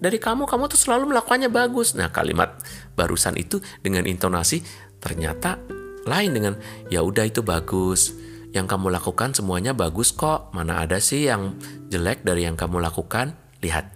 dari 0.00 0.16
kamu. 0.16 0.48
Kamu 0.48 0.72
tuh 0.72 0.80
selalu 0.80 1.12
melakukannya 1.12 1.52
bagus. 1.52 1.92
Nah 1.92 2.08
kalimat 2.08 2.56
barusan 2.96 3.36
itu 3.36 3.60
dengan 3.84 4.08
intonasi 4.08 4.64
ternyata 4.98 5.60
lain 6.08 6.32
dengan 6.32 6.54
ya 6.88 7.04
udah 7.04 7.28
itu 7.28 7.44
bagus. 7.44 8.16
Yang 8.56 8.72
kamu 8.72 8.88
lakukan 8.88 9.36
semuanya 9.36 9.76
bagus 9.76 10.16
kok. 10.16 10.48
Mana 10.56 10.80
ada 10.80 10.96
sih 10.96 11.28
yang 11.28 11.60
jelek 11.92 12.24
dari 12.24 12.48
yang 12.48 12.56
kamu 12.56 12.80
lakukan? 12.80 13.36
Lihat, 13.60 13.92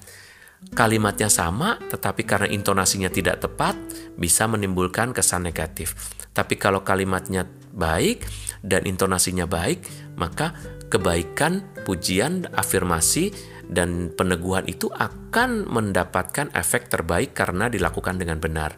kalimatnya 0.72 1.28
sama, 1.28 1.76
tetapi 1.90 2.22
karena 2.24 2.48
intonasinya 2.48 3.10
tidak 3.10 3.44
tepat, 3.44 3.76
bisa 4.16 4.48
menimbulkan 4.48 5.10
kesan 5.10 5.44
negatif. 5.44 5.92
Tapi 6.32 6.56
kalau 6.56 6.80
kalimatnya 6.80 7.44
baik 7.76 8.24
dan 8.64 8.88
intonasinya 8.88 9.44
baik, 9.44 9.84
maka 10.16 10.56
kebaikan, 10.88 11.60
pujian, 11.84 12.48
afirmasi, 12.56 13.32
dan 13.68 14.12
peneguhan 14.12 14.64
itu 14.68 14.88
akan 14.88 15.68
mendapatkan 15.68 16.52
efek 16.56 16.88
terbaik 16.88 17.36
karena 17.36 17.68
dilakukan 17.68 18.16
dengan 18.16 18.40
benar. 18.40 18.76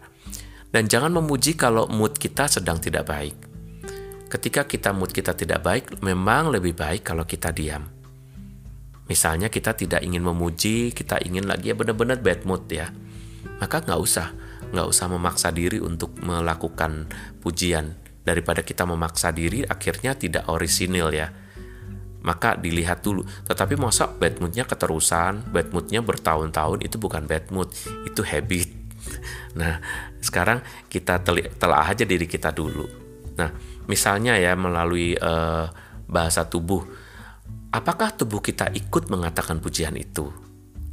Dan 0.75 0.91
jangan 0.91 1.15
memuji 1.15 1.55
kalau 1.55 1.87
mood 1.87 2.19
kita 2.19 2.51
sedang 2.51 2.83
tidak 2.83 3.07
baik. 3.07 3.35
Ketika 4.27 4.67
kita 4.67 4.91
mood 4.91 5.15
kita 5.15 5.31
tidak 5.39 5.63
baik, 5.63 6.03
memang 6.03 6.51
lebih 6.51 6.75
baik 6.75 7.07
kalau 7.07 7.23
kita 7.23 7.55
diam. 7.55 7.94
Misalnya 9.05 9.53
kita 9.53 9.77
tidak 9.77 10.01
ingin 10.01 10.25
memuji, 10.25 10.97
kita 10.97 11.21
ingin 11.21 11.45
lagi 11.45 11.73
ya 11.73 11.77
benar-benar 11.77 12.25
bad 12.25 12.49
mood 12.49 12.65
ya. 12.73 12.89
Maka 13.61 13.85
nggak 13.85 14.01
usah 14.01 14.33
nggak 14.73 14.89
usah 14.91 15.07
memaksa 15.13 15.49
diri 15.53 15.77
untuk 15.79 16.17
melakukan 16.25 17.09
pujian. 17.45 18.01
Daripada 18.25 18.65
kita 18.65 18.89
memaksa 18.89 19.37
diri 19.37 19.61
akhirnya 19.69 20.17
tidak 20.17 20.49
orisinil 20.49 21.13
ya. 21.13 21.29
Maka 22.25 22.57
dilihat 22.57 23.05
dulu. 23.05 23.21
Tetapi 23.45 23.77
masa 23.77 24.09
bad 24.09 24.41
moodnya 24.41 24.65
keterusan 24.65 25.53
bad 25.53 25.69
moodnya 25.77 26.01
bertahun-tahun 26.01 26.81
itu 26.81 26.97
bukan 26.97 27.29
bad 27.29 27.53
mood 27.53 27.69
itu 28.09 28.25
habit. 28.25 28.69
Nah 29.55 29.79
sekarang 30.19 30.65
kita 30.89 31.21
telah 31.61 31.85
aja 31.87 32.09
diri 32.09 32.25
kita 32.25 32.51
dulu. 32.51 32.89
Nah 33.37 33.53
misalnya 33.85 34.41
ya 34.41 34.57
melalui 34.57 35.13
uh, 35.15 35.69
bahasa 36.09 36.49
tubuh 36.49 37.04
apakah 37.75 38.15
tubuh 38.15 38.39
kita 38.39 38.71
ikut 38.71 39.11
mengatakan 39.11 39.59
pujian 39.59 39.99
itu 39.99 40.31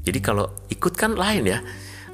jadi 0.02 0.18
kalau 0.18 0.50
ikut 0.74 0.94
kan 0.98 1.14
lain 1.14 1.46
ya 1.46 1.62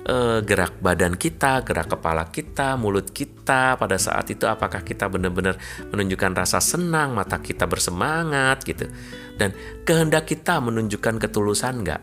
uh, 0.08 0.40
gerak 0.42 0.80
badan 0.80 1.20
kita, 1.20 1.62
gerak 1.68 1.92
kepala 1.92 2.32
kita, 2.32 2.80
mulut 2.80 3.12
kita 3.12 3.76
pada 3.76 4.00
saat 4.00 4.32
itu 4.32 4.48
apakah 4.48 4.82
kita 4.82 5.12
benar-benar 5.12 5.60
menunjukkan 5.92 6.32
rasa 6.34 6.64
senang, 6.64 7.14
mata 7.14 7.44
kita 7.44 7.68
bersemangat 7.68 8.64
gitu. 8.64 8.88
Dan 9.36 9.54
kehendak 9.84 10.26
kita 10.26 10.64
menunjukkan 10.64 11.20
ketulusan 11.22 11.84
nggak? 11.84 12.02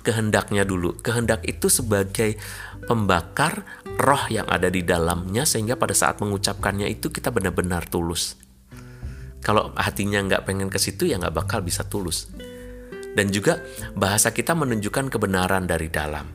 Kehendaknya 0.00 0.64
dulu. 0.64 0.96
Kehendak 1.04 1.44
itu 1.44 1.68
sebagai 1.68 2.40
pembakar 2.88 3.84
roh 4.00 4.24
yang 4.32 4.48
ada 4.48 4.72
di 4.72 4.80
dalamnya 4.80 5.44
sehingga 5.44 5.76
pada 5.76 5.92
saat 5.92 6.24
mengucapkannya 6.24 6.88
itu 6.88 7.12
kita 7.12 7.28
benar-benar 7.28 7.84
tulus. 7.84 8.40
Kalau 9.40 9.72
hatinya 9.72 10.20
nggak 10.20 10.44
pengen 10.44 10.68
ke 10.68 10.76
situ 10.76 11.08
ya 11.08 11.16
nggak 11.16 11.32
bakal 11.32 11.64
bisa 11.64 11.88
tulus. 11.88 12.28
Dan 13.10 13.32
juga 13.34 13.58
bahasa 13.96 14.30
kita 14.30 14.54
menunjukkan 14.54 15.10
kebenaran 15.10 15.66
dari 15.66 15.90
dalam 15.90 16.28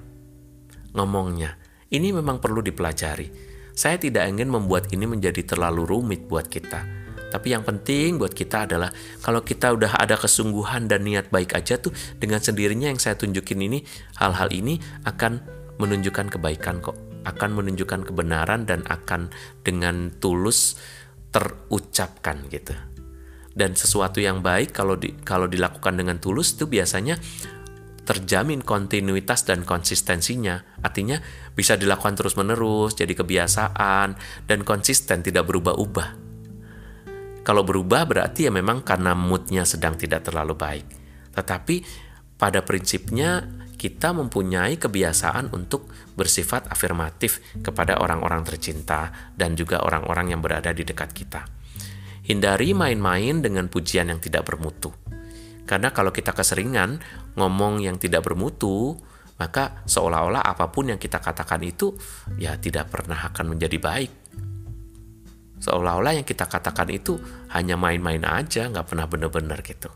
ngomongnya. 0.95 1.55
Ini 1.91 2.11
memang 2.11 2.41
perlu 2.41 2.59
dipelajari. 2.65 3.29
Saya 3.75 3.99
tidak 3.99 4.25
ingin 4.31 4.49
membuat 4.49 4.89
ini 4.91 5.05
menjadi 5.05 5.43
terlalu 5.43 5.83
rumit 5.85 6.25
buat 6.25 6.47
kita. 6.47 7.05
Tapi 7.29 7.51
yang 7.51 7.67
penting 7.67 8.15
buat 8.15 8.31
kita 8.31 8.63
adalah 8.63 8.87
kalau 9.19 9.43
kita 9.43 9.75
udah 9.75 9.99
ada 9.99 10.15
kesungguhan 10.15 10.87
dan 10.87 11.03
niat 11.03 11.27
baik 11.27 11.51
aja 11.51 11.75
tuh 11.75 11.91
dengan 12.15 12.39
sendirinya 12.39 12.87
yang 12.87 12.99
saya 12.99 13.19
tunjukin 13.19 13.59
ini 13.59 13.83
hal-hal 14.23 14.47
ini 14.55 14.79
akan 15.03 15.43
menunjukkan 15.75 16.31
kebaikan 16.39 16.79
kok. 16.79 16.95
Akan 17.27 17.51
menunjukkan 17.51 18.07
kebenaran 18.07 18.63
dan 18.63 18.87
akan 18.87 19.33
dengan 19.67 20.15
tulus 20.23 20.79
terucapkan 21.35 22.47
gitu. 22.47 22.94
Dan 23.55 23.71
sesuatu 23.71 24.19
yang 24.19 24.43
baik 24.43 24.75
kalau 24.75 24.99
di, 24.99 25.15
kalau 25.23 25.47
dilakukan 25.47 25.95
dengan 25.95 26.19
tulus 26.19 26.59
itu 26.59 26.67
biasanya 26.67 27.15
terjamin 28.05 28.61
kontinuitas 28.61 29.43
dan 29.47 29.65
konsistensinya. 29.65 30.61
Artinya 30.85 31.17
bisa 31.57 31.79
dilakukan 31.79 32.19
terus-menerus, 32.19 32.93
jadi 32.93 33.15
kebiasaan, 33.15 34.19
dan 34.45 34.59
konsisten 34.61 35.25
tidak 35.25 35.49
berubah-ubah. 35.49 36.27
Kalau 37.45 37.61
berubah 37.61 38.05
berarti 38.09 38.49
ya 38.49 38.51
memang 38.53 38.81
karena 38.81 39.13
moodnya 39.13 39.65
sedang 39.65 39.97
tidak 39.97 40.25
terlalu 40.29 40.57
baik. 40.57 40.87
Tetapi 41.33 41.75
pada 42.35 42.61
prinsipnya 42.65 43.45
kita 43.75 44.15
mempunyai 44.15 44.81
kebiasaan 44.81 45.53
untuk 45.53 45.91
bersifat 46.17 46.71
afirmatif 46.71 47.43
kepada 47.61 48.01
orang-orang 48.01 48.41
tercinta 48.47 49.13
dan 49.37 49.53
juga 49.53 49.83
orang-orang 49.85 50.33
yang 50.33 50.41
berada 50.41 50.73
di 50.73 50.81
dekat 50.81 51.11
kita. 51.13 51.54
Hindari 52.25 52.73
main-main 52.73 53.39
dengan 53.39 53.69
pujian 53.69 54.09
yang 54.09 54.17
tidak 54.17 54.49
bermutu 54.49 54.89
karena 55.65 55.89
kalau 55.89 56.13
kita 56.13 56.31
keseringan 56.31 57.01
ngomong 57.33 57.81
yang 57.81 57.97
tidak 57.97 58.21
bermutu, 58.21 58.93
maka 59.41 59.81
seolah-olah 59.89 60.45
apa 60.45 60.69
pun 60.69 60.93
yang 60.93 61.01
kita 61.01 61.17
katakan 61.17 61.59
itu 61.65 61.97
ya 62.37 62.55
tidak 62.61 62.93
pernah 62.93 63.17
akan 63.33 63.57
menjadi 63.57 63.77
baik. 63.81 64.11
Seolah-olah 65.65 66.21
yang 66.21 66.27
kita 66.27 66.45
katakan 66.45 66.93
itu 66.93 67.17
hanya 67.49 67.73
main-main 67.75 68.21
aja, 68.21 68.69
nggak 68.69 68.93
pernah 68.93 69.09
benar-benar 69.09 69.65
gitu. 69.65 69.89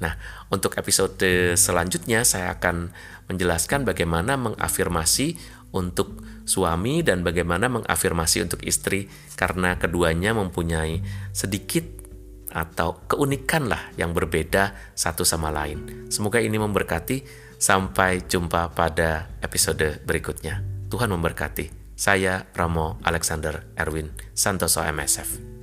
Nah, 0.00 0.16
untuk 0.48 0.78
episode 0.80 1.20
selanjutnya 1.58 2.24
saya 2.24 2.56
akan 2.56 2.94
menjelaskan 3.28 3.84
bagaimana 3.84 4.38
mengafirmasi 4.38 5.36
untuk 5.70 6.22
suami 6.46 7.02
dan 7.06 7.22
bagaimana 7.22 7.70
mengafirmasi 7.70 8.42
untuk 8.42 8.60
istri 8.66 9.06
karena 9.38 9.78
keduanya 9.78 10.34
mempunyai 10.34 11.02
sedikit 11.30 12.00
atau 12.50 13.06
keunikan 13.06 13.70
lah 13.70 13.94
yang 13.94 14.10
berbeda 14.10 14.74
satu 14.94 15.22
sama 15.22 15.54
lain. 15.54 16.10
Semoga 16.10 16.42
ini 16.42 16.58
memberkati. 16.58 17.48
Sampai 17.60 18.24
jumpa 18.24 18.72
pada 18.72 19.28
episode 19.44 20.00
berikutnya. 20.08 20.64
Tuhan 20.88 21.12
memberkati. 21.12 21.92
Saya 21.92 22.48
Ramo 22.56 22.96
Alexander 23.04 23.76
Erwin 23.76 24.08
Santoso 24.32 24.80
MSF. 24.80 25.59